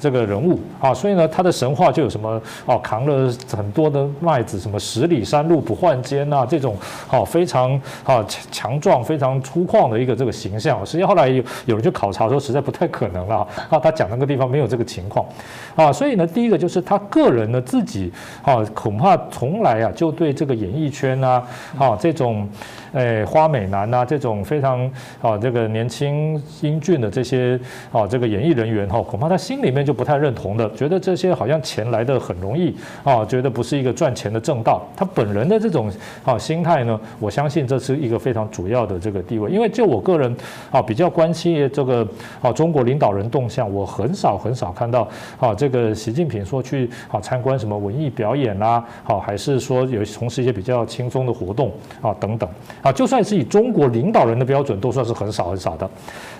[0.00, 6.76] 这个人物啊，所以呢，他的神话就有什么哦，扛了很多的麦子，什么十里山路不换肩呐，这种
[7.10, 10.84] 哦非常啊强壮、非常粗犷的一个这个形象。
[10.86, 15.26] 实际上后来有有人去考察说，实在不太可能了啊，他讲那个地方没有这个情况
[15.74, 15.92] 啊。
[15.92, 21.42] 所以呢，第一个就是他个人呢自己啊，恐怕从来啊就对这个演艺圈啊
[21.76, 22.48] 啊这种
[22.92, 27.58] 诶花美男啊这种非常啊这个年轻英俊的这些
[27.92, 32.74] 啊这个演艺人员哈，恐怕他心里面就不太认同的，觉得这些好像钱来的很容易
[33.04, 34.86] 啊，觉得不是一个赚钱的正道。
[34.96, 35.90] 他本人的这种
[36.24, 39.50] 啊心态呢，我相信这是一个非常主要的这个地位。
[39.50, 40.34] 因为就我个人
[40.70, 42.06] 啊比较关心这个
[42.40, 45.08] 啊中国领导人动向，我很少很少看到
[45.38, 52.48] 啊这个习近平说去啊参观什么文艺表演啦，好还是说有从事一些比较轻松的活动啊等等
[52.82, 55.88] 啊，就算是以中国领导人的标准，都算是很少很少的。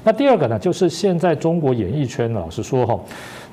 [0.05, 2.99] 那第二个呢，就是现在中国演艺圈呢，老实说哈，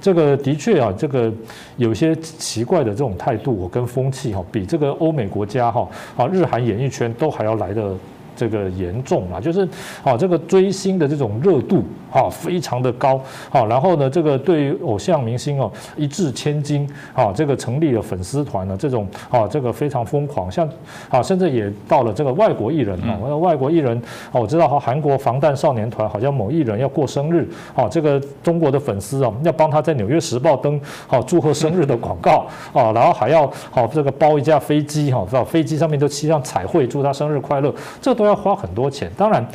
[0.02, 1.32] 这个的确啊，这个
[1.78, 7.94] 有些奇怪的这种态度跟风气哈，比这个欧美国家哈啊日韩演艺圈都还要来的。
[8.36, 9.68] 这个严重啊，就是
[10.04, 13.64] 啊，这个追星的这种热度啊，非常的高啊。
[13.66, 20.52] 然后呢，这个对于偶像明星哦，一掷千金啊，这个成立了粉丝团呢，这种啊，这个非常疯狂。
[20.52, 20.70] 像
[21.10, 23.98] 啊，甚至也到了这个外国艺人啊，外国艺人
[24.34, 30.78] 哦，我知道哈，韩国防弹少年团好像某艺人要过生日啊，这个中国的粉丝啊，要帮他在《纽约时报》登
[31.08, 38.25] 好祝贺生日的广告啊，然后还要好这个包一架飞机哈，知道飞机上面都漆上彩绘，祝他生日快乐，这都。
[38.26, 39.46] 要花很多钱，当然，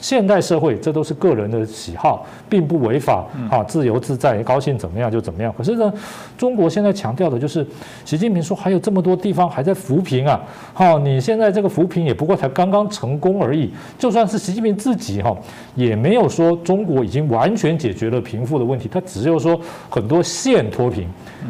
[0.00, 5.54] 现代社会这都是个人的喜好，并不违法啊，自由自在，高兴怎么样就怎么样。
[5.56, 5.92] 可是呢，
[6.38, 7.66] 中国现在强调的就是，
[8.04, 10.40] 习近平说还有这么多地方还在扶贫啊，
[10.72, 13.70] 哈，你现在这个扶贫也不过才刚刚成功而已。
[13.98, 15.36] 就算是习近平自己哈，
[15.74, 21.06] 也没有说中国已经完全解决了贫富的问题，他只有说很多县脱贫。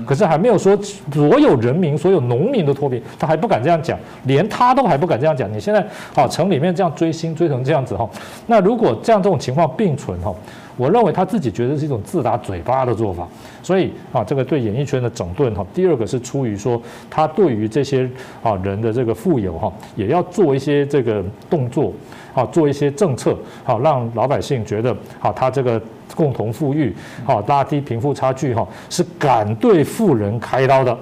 [0.06, 0.76] 可是还没有说
[1.12, 5.52] 所有人民、所有农民都脱贫，他还不敢这样讲，连他都还不敢这样讲。
[5.52, 5.80] 你现在
[6.14, 8.08] 啊，城里面这样追星追成这样子哈，
[8.46, 10.34] 那如果这样这种情况并存哈，
[10.76, 13.26] 我认为他自己觉得是一种自打嘴巴的做法。
[13.62, 18.08] 所以啊，这个对演艺圈的整顿哈，第二个是出于说他对于这些
[18.42, 21.92] 啊人的这个富有哈，也要做一些这个动作
[22.34, 25.80] 啊，做一些政策好，让老百姓觉得啊，他这个。
[26.16, 26.92] 共同富裕，
[27.24, 30.98] 好拉低贫富差距，哈是敢对富人开刀的，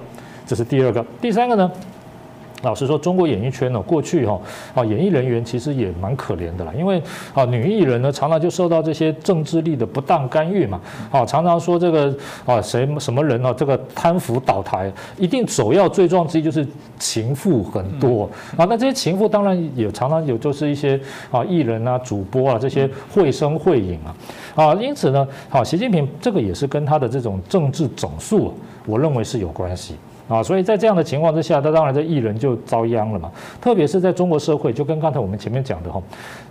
[0.47, 1.05] 这是第二个。
[1.19, 1.73] 第三个呢？
[2.63, 4.41] 老实说，中国演艺圈呢，过去哈
[4.75, 7.01] 啊，演艺人员其实也蛮可怜的啦，因为
[7.33, 10.81] 啊，女艺人呢常常就受到这些政治力的不当干预嘛，
[11.11, 12.13] 啊，常常说这个
[12.45, 16.67] 啊谁什么人啊，这个贪腐倒台，一定首要罪状之一就是
[16.99, 18.29] 情妇很多。
[18.57, 20.99] 啊，那这些情妇当然也常常有就是一些
[21.31, 28.53] 啊艺人啊、主播啊这些会声会影啊，啊，因此呢，好，习近平这个也是跟他的这种政治整肃，
[28.85, 29.95] 我认为是有关系。
[30.29, 33.31] 啊，所以在这样的情况之下，他当然这艺人就遭殃了嘛。
[33.61, 36.03] 特别是在中国社会，就跟刚才我们前面讲的哈，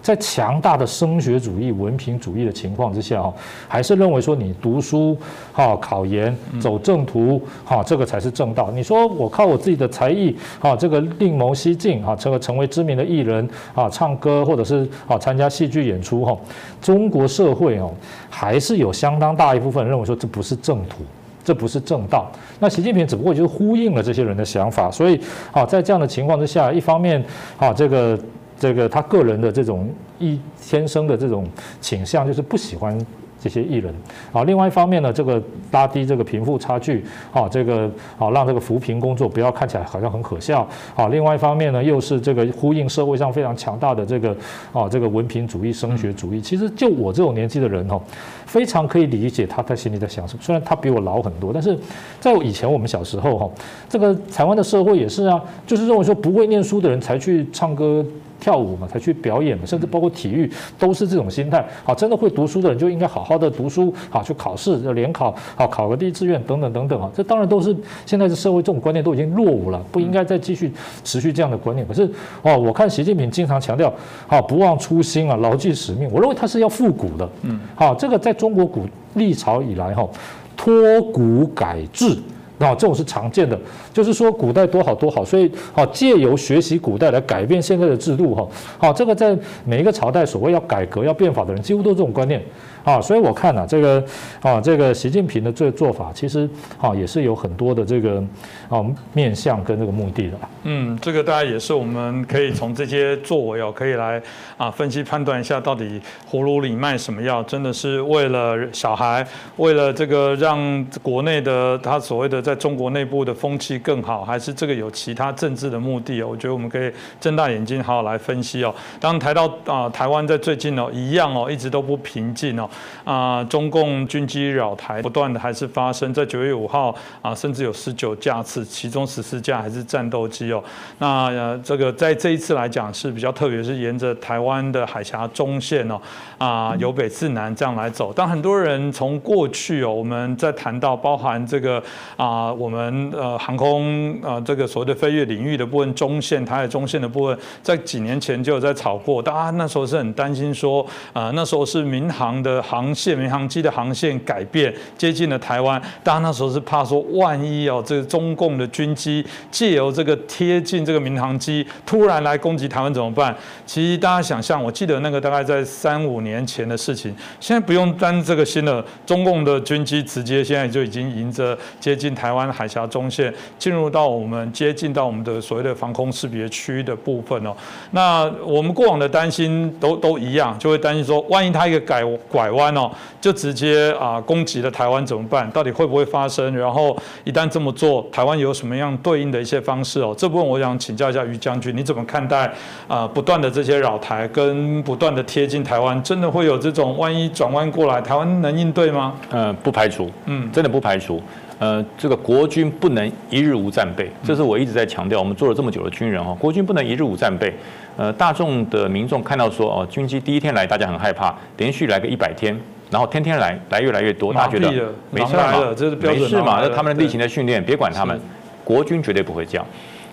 [0.01, 3.32] 在强大的升学主义、文凭主义的情况之下哈，
[3.67, 5.15] 还是认为说你读书、
[5.53, 8.71] 哈考研、走正途、哈这个才是正道。
[8.71, 16.36] 你说我靠我自己的才艺、哈这个另谋蹊径、哈这个成为知名的艺人、啊唱歌或者是啊参加戏剧演出哈，
[16.82, 17.93] 中国社会哦
[18.28, 21.03] 还是有相当大一部分认为说这不是正途。
[21.48, 22.30] 这不是正道。
[22.60, 25.18] 那习近平只不过就是呼应了这些人的想法，所以
[25.54, 27.24] 啊，在这样的情况之下，一方面
[27.58, 28.20] 啊，这个
[28.60, 29.89] 这个他个人的这种
[30.20, 31.48] 一天生的这种
[31.80, 33.00] 倾向就是不喜欢。
[33.40, 33.94] 这些艺人
[34.34, 41.08] 啊，另外一方面呢，这个拉低这个贫富差距啊，这个啊让这个扶贫工作不要看起来好像很可笑啊。
[41.08, 44.36] 另外一方面呢，又是这个呼应社会上非常强大的这个
[44.74, 46.42] 啊这个文凭主义、升学主义。
[46.42, 48.02] 其实就我这种年纪的人哦，
[48.46, 50.40] 非常可以理解他在心里在想什么。
[50.42, 51.78] 虽然他比我老很多，但是
[52.20, 53.50] 在以前我们小时候哈，
[53.88, 58.06] 这个台湾的社会也是啊，就是认为说不会念书的人才去唱歌。
[58.40, 61.66] 跳舞嘛，才去表演嘛，甚至包括体育都是这种心态。
[61.84, 67.10] 好，真的会读书的人就应该好好的读书，好去考试，要联考，好考个第一志愿等等等等啊。
[67.14, 67.76] 这当然都是
[68.06, 70.72] 现在的社会这种观念都已经落伍了，不应该再继续
[71.04, 71.88] 持续这样的观念。
[71.88, 72.10] 可是
[72.42, 73.92] 哦，我看习近平经常强调，
[74.28, 76.10] 好不忘初心啊，牢记使命。
[76.12, 78.86] 我认为他是要复古的，嗯，好，这个在中国古
[79.16, 80.08] 历朝以来哈，
[80.56, 82.18] 脱古改制。
[82.58, 83.60] 那这种是常见的，
[83.93, 88.47] 就是说古代多好多好，所以好借由学习古代来改变现在的制度哈。
[88.78, 92.41] 好，这个在每一个朝代所谓要改革要变法的人，几乎都是这种观念。
[92.88, 94.02] 啊，所以我看呢，这个
[94.42, 98.24] 啊，这个习近平的这个做法，其实啊也是有很多的这个
[98.70, 98.82] 啊
[99.12, 100.38] 面向跟这个目的的。
[100.64, 104.22] 嗯，这个大家也是我们可以从这些作为哦，可以来
[104.56, 109.28] 啊分析判断一下，到底葫芦里卖什么药，真的是为了小孩，
[109.58, 112.38] 为了这个让国内的他所谓的。
[112.48, 116.28] 在中国内部的风气更好，还是这个有其他政治的目的哦？
[116.30, 118.74] 我觉得我们可以睁大眼睛好好来分析哦。
[119.02, 122.70] 当谈到啊，台湾在最近哦一样哦，一直都不平静哦
[123.03, 130.63] 啊，中共军机扰台不断的还是发生在九月五号啊，甚至有十九架次，其中十四架还是战斗机哦。
[130.99, 135.99] 那，这个在这一次来讲是比较特别，是沿着台湾的海峡中线哦
[136.38, 138.13] 啊，由北至南这样来走。
[138.15, 141.82] 但很多人从过去哦，我们在谈到包含这个
[142.15, 163.36] 啊，我们呃航空呃这个所谓的飞跃领域的部分，中线台海中线的部分，在几年前就有在炒过，大家那时候是很担心说啊，那时候是民航的航线、民航机的航线改变，接近了台湾，大家那时候是怕说，万一哦，这个中共的军机借由这个贴近这个民航机，突然来攻击台湾怎么办？
[163.65, 177.55] 其实大家想象，我记得那个大概在三五年前的事情，现在不用担这个心了，中共的军机直接现在就已经迎着接近台湾海峡中线，进入到我们接近到我们的所谓的防空识别区的部分哦。
[177.91, 182.91] 那我们过往的担心都都一样，就会担心说，万一它一个改拐弯哦，
[183.22, 185.49] 就直接啊攻击了台湾怎么办？
[185.51, 186.53] 到底会不会发生？
[186.58, 190.14] 然后一旦这么做，台湾有什么样对应的一些方式哦？
[190.18, 192.51] 这部分我想请教一下于将军，你怎么看待
[192.88, 199.14] 啊不断的这些扰台跟不断的贴近台湾，真的会有这种万一转弯过来，台湾能应对吗？
[199.30, 201.22] 嗯，不排除，嗯，真的不排除。
[201.60, 205.18] 呃，这个国军不能一日无战备，这是我一直在强调。
[205.18, 207.53] 我们做了这么久的军人哈，国军不能一日无战备。
[207.95, 212.55] 呃，大众的民众看到说哦，军机第一天来，大家很害怕，连续来个一百天，
[212.91, 214.70] 然后天天来，来越来越多，大家觉得
[215.10, 218.20] 没事嘛，没事嘛，那他们的例行的训练，别管他们。
[218.64, 219.66] 国军绝对不会这样，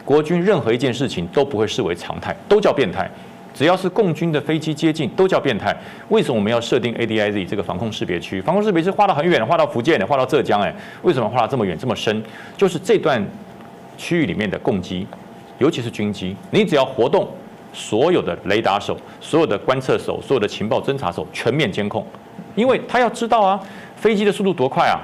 [0.05, 3.11] 国军任何一件事情都不会视为常态，都叫变态。
[3.55, 5.75] 只要是共军的飞机接近，都叫变态。
[6.09, 8.41] 为什么我们要设定 ADIZ 这个防空识别区？
[8.43, 12.21] 防空识别区画到很远，画到福建的，画到浙江，哎，为什么画到这么远这么深？
[12.57, 13.25] 就是这段
[13.97, 15.07] 区域里面的共机，
[15.59, 17.29] 尤其是军机，你只要活动，
[17.73, 22.05] 所有的雷达手、所有的观测手、所有的情报侦察手全面监控，
[22.57, 23.61] 因为他要知道啊，
[23.95, 24.99] 飞机的速度多快啊。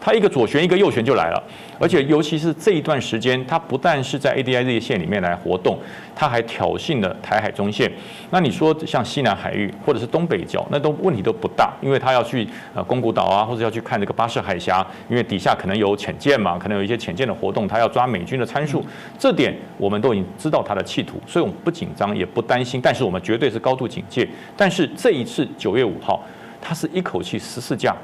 [0.00, 1.42] 它一个左旋一个右旋就来了，
[1.80, 5.78] 而且尤其是这一段时间，它不但是在 ADIZ 线里面来活动，
[6.14, 7.90] 它还挑衅了台海中线。
[8.30, 18.84] 那你说像西南海域或者是东北角，那都问题都不大，因为它要去呃宫古岛啊，或者要去看这个巴士海峡，因为底下可能有潜舰嘛，可能有一些潜舰的活动，它要抓美军的参数，
[19.18, 24.28] 这点我们都已经知道它的企图，所以我们不紧张也不担心，但是我们绝对是高度警戒。
[24.56, 26.22] 但是这一次九月五号，
[26.60, 27.96] 它是一口气十四架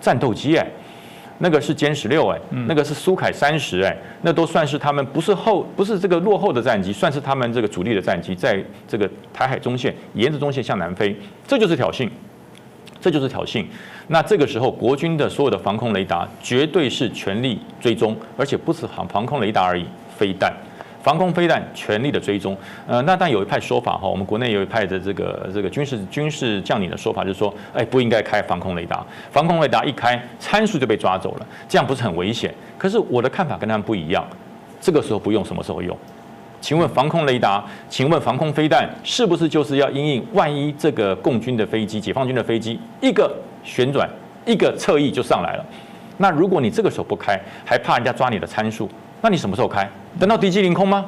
[0.00, 0.66] 战斗机哎。
[1.38, 11.16] 那个是歼十六哎，那个是苏凯三十哎，那都算是他们不是后不是这个落后的战机，算是他们这个主力的战机，在这个台海中线沿着中线向南飞，
[11.46, 12.08] 这就是挑衅，
[13.00, 13.64] 这就是挑衅。
[14.08, 19.84] 那这个时候国军的所有的防空雷达绝对是全力追踪，而且不是防防空雷达而已，
[20.16, 20.52] 飞弹。
[21.08, 22.54] 防空飞弹全力的追踪，
[22.86, 32.54] 呃，那但有一派说法哈，我们国内有一派的这个这个军事军事将领的说法，就是说，哎，不应该开防空雷达，防空雷达一开，参数就被抓走了，这样不是很危险？
[32.76, 34.22] 可是我的看法跟他们不一样，
[34.82, 35.96] 这个时候不用，什么时候用？
[36.60, 43.34] 请问防空雷达，请问防空飞弹是不是就是要因应万一这个共军的飞机、解放军的飞机一个
[43.64, 44.06] 旋转，
[44.44, 45.64] 一个侧翼就上来了？
[46.18, 48.86] 那如果你这个时候不开，还怕人家抓你的参数？
[49.20, 49.88] 那你什么时候开？
[50.18, 51.04] 等到敌机凌空吗？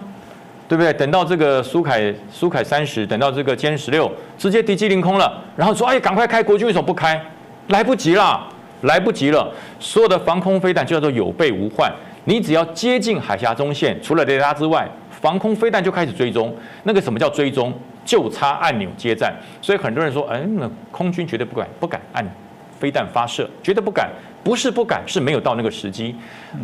[0.68, 0.92] 对不对？
[0.92, 6.40] 等到这个苏凯苏凯三十，等到这个歼十六，直接敌机凌空了，然后说：“哎，赶快开！
[6.40, 7.20] 国军为什么不开？
[7.68, 8.46] 来不及了，
[8.82, 9.52] 来不及了！
[9.80, 11.92] 所有的防空飞弹就叫做有备无患。
[12.24, 16.54] 你只要接近海峡中线，除了雷达之外，防空飞弹就开始追踪。
[16.84, 17.72] 那个什么叫追踪？
[18.04, 19.34] 就差按钮接战。
[19.60, 22.24] 所以很多人说：，哎，那空军绝对不敢不敢按
[22.78, 24.08] 飞弹发射，绝对不敢。”
[24.42, 26.14] 不是不敢，是没有到那个时机。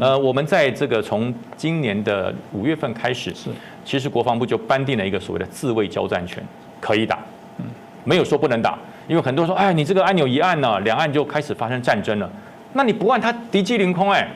[0.01, 3.51] 呃，我们在这个从今年的五月份开始，是
[3.85, 6.43] 其实国防部就颁定了一个所谓的自卫交战权，
[6.81, 7.19] 可以打，
[7.59, 7.65] 嗯，
[8.03, 8.79] 没有说不能打。
[9.07, 12.31] 因为很多人说，哎，你这个按钮一按呢，两岸就开始发生战争了。
[12.73, 14.27] 那你不按，它敌机凌空，哎，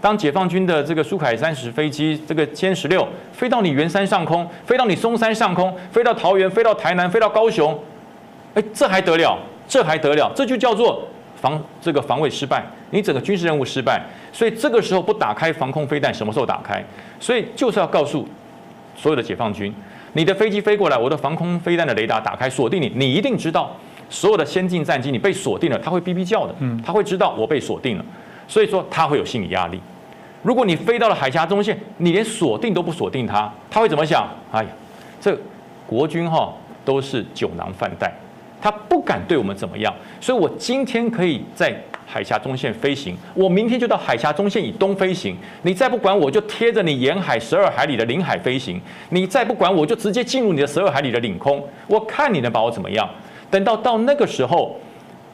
[0.00, 7.78] 当解放军的这个苏凯三十飞机，这个歼十六飞到你圆山上空，飞到你松山上空，飞到桃园，飞到台南，飞到高雄，
[8.54, 9.38] 哎，这还得了？
[9.68, 10.32] 这还得了？
[10.34, 11.06] 这就叫做。
[11.40, 16.84] 防这个防卫失败，你整个军事任务失败，所以这个时候不打开防空飞弹，什么时候打开？
[17.18, 18.28] 所以就是要告诉
[18.96, 19.72] 所有的解放军，
[20.14, 23.74] 你的飞机飞过来，我的防空飞弹的雷达打开锁定你，你一定知道
[24.08, 28.04] 所有的先进战机你被锁定了，他会哔哔叫的，嗯，他会知道我被锁定了，
[28.48, 29.80] 所以说他会有心理压力。
[30.42, 34.26] 如果你飞到了海峡中线，你连锁定都不锁定他，他会怎么想？
[34.50, 34.68] 哎呀，
[35.20, 35.38] 这
[35.86, 36.52] 国军哈
[36.84, 38.12] 都是酒囊饭袋。
[38.62, 41.74] 他不敢对我们怎么样，所以我今天可以在
[42.12, 45.36] 海峡中线飞行，我明天就到海峡中线以东飞行。
[45.62, 48.80] 你再不管我，就贴着你沿海十二海里的领海飞行。
[49.10, 51.64] 你再不管我，就直接进入你的十二海里的领空。
[51.86, 53.08] 我看你能把我怎么样？
[53.48, 54.76] 等到到那个时候，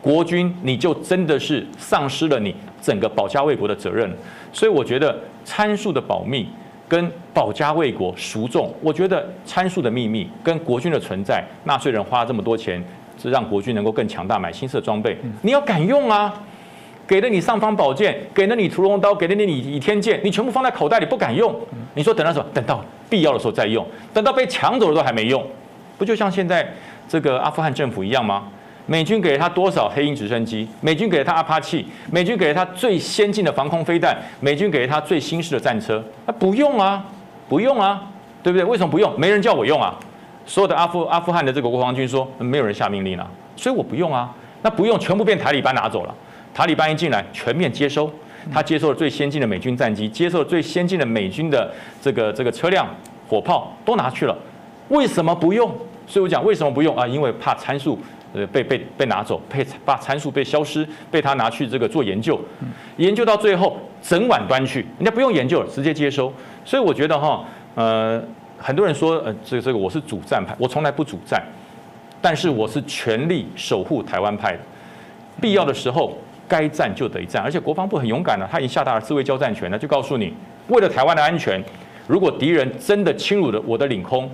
[0.03, 4.14] 国军你就真的是丧失了你整个保家卫国的责任。
[4.53, 6.47] 所以我觉得参数的保密
[6.87, 8.74] 跟保家卫国孰重？
[8.83, 12.85] 我觉得参数的秘密跟国军的存在，纳税人花了这么多钱。
[13.18, 16.39] 是让国军能够更强大，买新式装备，你要敢用啊！
[17.07, 21.55] 给了你尚方宝剑，给了你屠龙刀，给了你倚天剑，你全部放在口袋里不敢用。
[21.95, 22.47] 你说等到什么？
[22.53, 25.45] 等到必要的时候再用，等到被抢走了都还没用，
[25.97, 26.67] 不就像现在
[27.09, 28.45] 这个阿富汗政府一样吗？
[28.89, 30.69] 美军给了他多少黑鹰直升机？
[30.81, 31.85] 美军给了他阿帕奇？
[32.11, 34.17] 美军给了他最先进的防空飞弹？
[34.41, 36.03] 美军给了他最新式的战车？
[36.25, 37.05] 啊，不用啊，
[37.49, 38.03] 不用啊，
[38.43, 38.65] 对不对？
[38.65, 39.13] 为什么不用？
[39.19, 39.95] 没人叫我用啊。
[40.45, 44.33] 所有的阿富阿富汗的这个国防军说，没有人下命令了，所以我不用啊。
[44.63, 46.15] 那不用，全部变塔利班拿走了。
[46.57, 48.11] 塔利班一进来，全面接收，
[48.51, 52.89] 他接受了最先进的美军战机，接受了最先进的美军的这个这个车辆、
[53.29, 54.35] 火炮都拿去了。
[54.89, 55.71] 为什么不用？
[56.07, 57.07] 所以我讲为什么不用啊？
[57.07, 57.99] 因为怕参数
[58.33, 62.41] 呃被被被拿走，被怕参数被消失，被他拿去这个做研究，
[62.97, 66.33] 研究到最后整碗端去，人家不用研究了，直接接收。
[66.65, 67.45] 所以我觉得哈，
[67.75, 68.23] 呃。
[68.59, 71.45] 很多人说，呃，这个这个我是主战派，我从来不主战，
[72.23, 74.59] 但是我是全力守护台湾派的，
[75.43, 76.17] 必要的时候
[76.49, 80.33] 该战就得战，而且国防部很勇敢的，他已经下达了自卫交战权了，就告诉你，
[80.69, 81.63] 为了台湾的安全，
[82.07, 84.31] 如果敌人真的侵入了我的领空，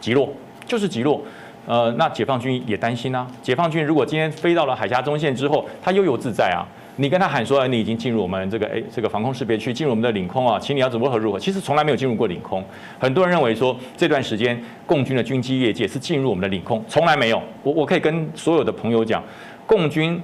[0.00, 0.28] 击落
[0.66, 1.22] 就是击落，
[1.66, 6.66] 呃，那解放军也担心啊，解放军如果今天飞到了海峡中线之后，他悠游自在啊。
[6.96, 11.38] 你跟他喊说，你已经进入我们这个诶这个防空识别区，进入我们的领空啊，请你要怎么如何如何？
[11.38, 12.62] 其实从来没有进入过领空。
[12.98, 17.42] 很多人认为说这段时间共军的军机业界是进入我们的领空，从来没有。
[17.62, 19.24] 我我可以跟所有的朋友讲，
[19.66, 20.22] 共军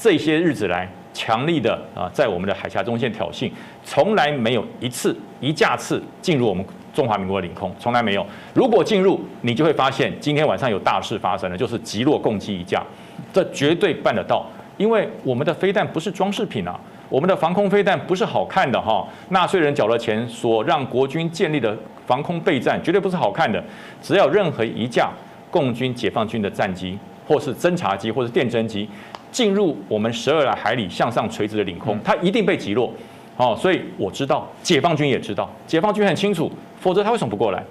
[0.00, 3.50] 这些日子来强力的啊，在我们的海峡中线挑衅，
[3.84, 8.26] 从来没有一次一架次进入我们中华民国领空，从来没有。
[8.54, 12.82] 如果进入，你就会发现今天晚上有大事发生了，就是击落共机一架，
[13.30, 14.46] 这绝对办得到。
[14.78, 16.80] 因为我们的飞弹不是装饰品啊，
[17.10, 19.06] 我们的防空飞弹不是好看的哈。
[19.28, 21.76] 纳税人缴了钱所让国军建立的
[22.06, 23.62] 防空备战绝对不是好看的。
[24.00, 25.10] 只要任何一架
[25.50, 26.98] 共军解放军的战机，
[27.28, 28.88] 或是侦察机，或是电侦机
[29.30, 32.92] 进入我们十二海里向上垂直的领空，它一定被击落。
[33.36, 37.64] 哦，所以我知道，解放军也知道，解放军很清楚，否则他为什么不过来？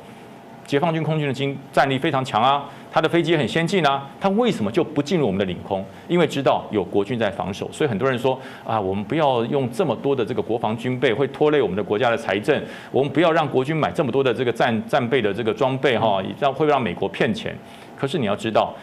[0.65, 2.65] 解放军空军的军战力非常强啊。
[2.91, 5.85] 他的飞机很先进啊，他为什么就不进入我们的领空？
[6.07, 12.59] 因为知道有国军在防守，所以很多人说啊，我们不要用这么多的这个国防军备，会拖累我们的国家的财政。
[12.91, 17.55] 我们不要让国军买这么多的这个战战备的这个装备哈，让会让美国骗钱。
[17.95, 18.73] 可是你要知道，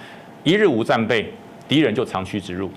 [0.44, 1.32] 一日无战备，
[1.68, 2.68] 敌人就长驱直入；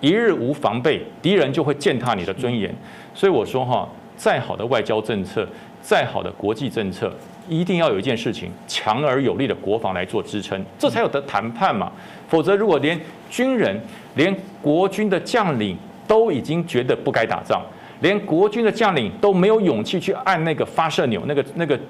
[0.00, 2.74] 一日无防备，敌人就会践踏你的尊严。
[3.14, 5.46] 所以我说哈，再好的外交政策，
[5.82, 7.12] 再好的国际政策。
[7.48, 11.90] 一定要有一件事情，强而有力的国防来做支撑，这才有得谈判嘛。
[12.28, 13.80] 否则，如果连军人、
[14.16, 15.74] 连国军的将领
[16.06, 17.62] 都已经觉得不该打仗，
[18.00, 21.80] 连国军的将领都没有勇气去按那个发射钮、那个那个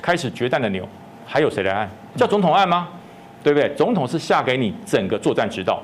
[0.00, 0.88] 开始决战的钮，
[1.26, 1.90] 还有谁来按？
[2.14, 2.88] 叫总统按吗？
[3.42, 3.68] 对不对？
[3.74, 5.82] 总统是下给你整个作战指导。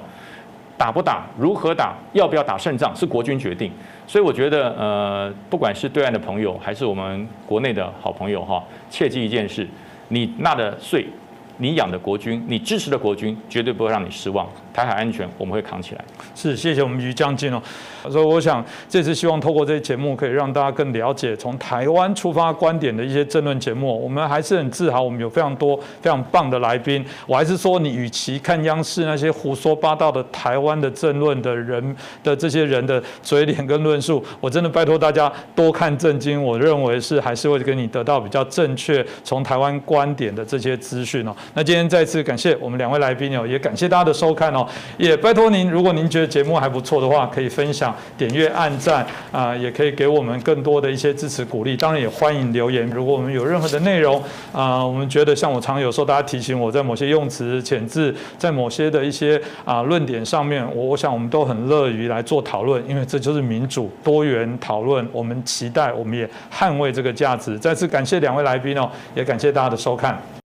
[0.76, 3.70] 打不打，如何打，要不要打胜仗，是国军决定。
[4.06, 9.68] 所以我觉得，呃，不管是对岸的朋友，还是我们国内的好朋友，哈，切记一件事：
[10.08, 11.06] 你纳的税。
[11.56, 14.44] 你养的国军，你支持的国军，绝对不会让你失望。
[14.74, 16.04] 台海安全，我们会扛起来。
[16.34, 17.62] 是，谢谢我们于将军哦。
[18.10, 23.98] 所以我想，这次希望透过这些节目，可以让大家更了解从台湾出发观点的一些争论节目。
[24.02, 27.02] 我们还是很自豪，我们有非常多非常棒的来宾。
[27.26, 36.42] 我还是说，你与其看央视那些胡说八道的台湾的政论的人 的这些人的嘴脸跟论述，我真的拜托大家多看正经。
[36.42, 41.34] 我认为是还是会跟你得到比较正确从台湾观点的这些资讯哦。
[41.54, 44.63] 那今天再次感谢我们两位来宾哦，也感谢大家的收看哦，
[44.96, 51.76] 也拜托您，如果您觉得节目还不错的话，可以分享、点阅、按赞啊，也可以给我们更多的一些支持鼓励。
[51.76, 67.58] 当然也欢迎留言，如果我们有任何的内容啊，我们觉得像我常有时候大家提醒我在某些用词遣字，在某些的一些啊论点上面，我我想我们都很乐于来做讨论，因为这就是民主多元讨论，我们期待，我们也捍卫这个价值。
[67.58, 70.43] 再次感谢两位来宾哦，也感谢大家的收看。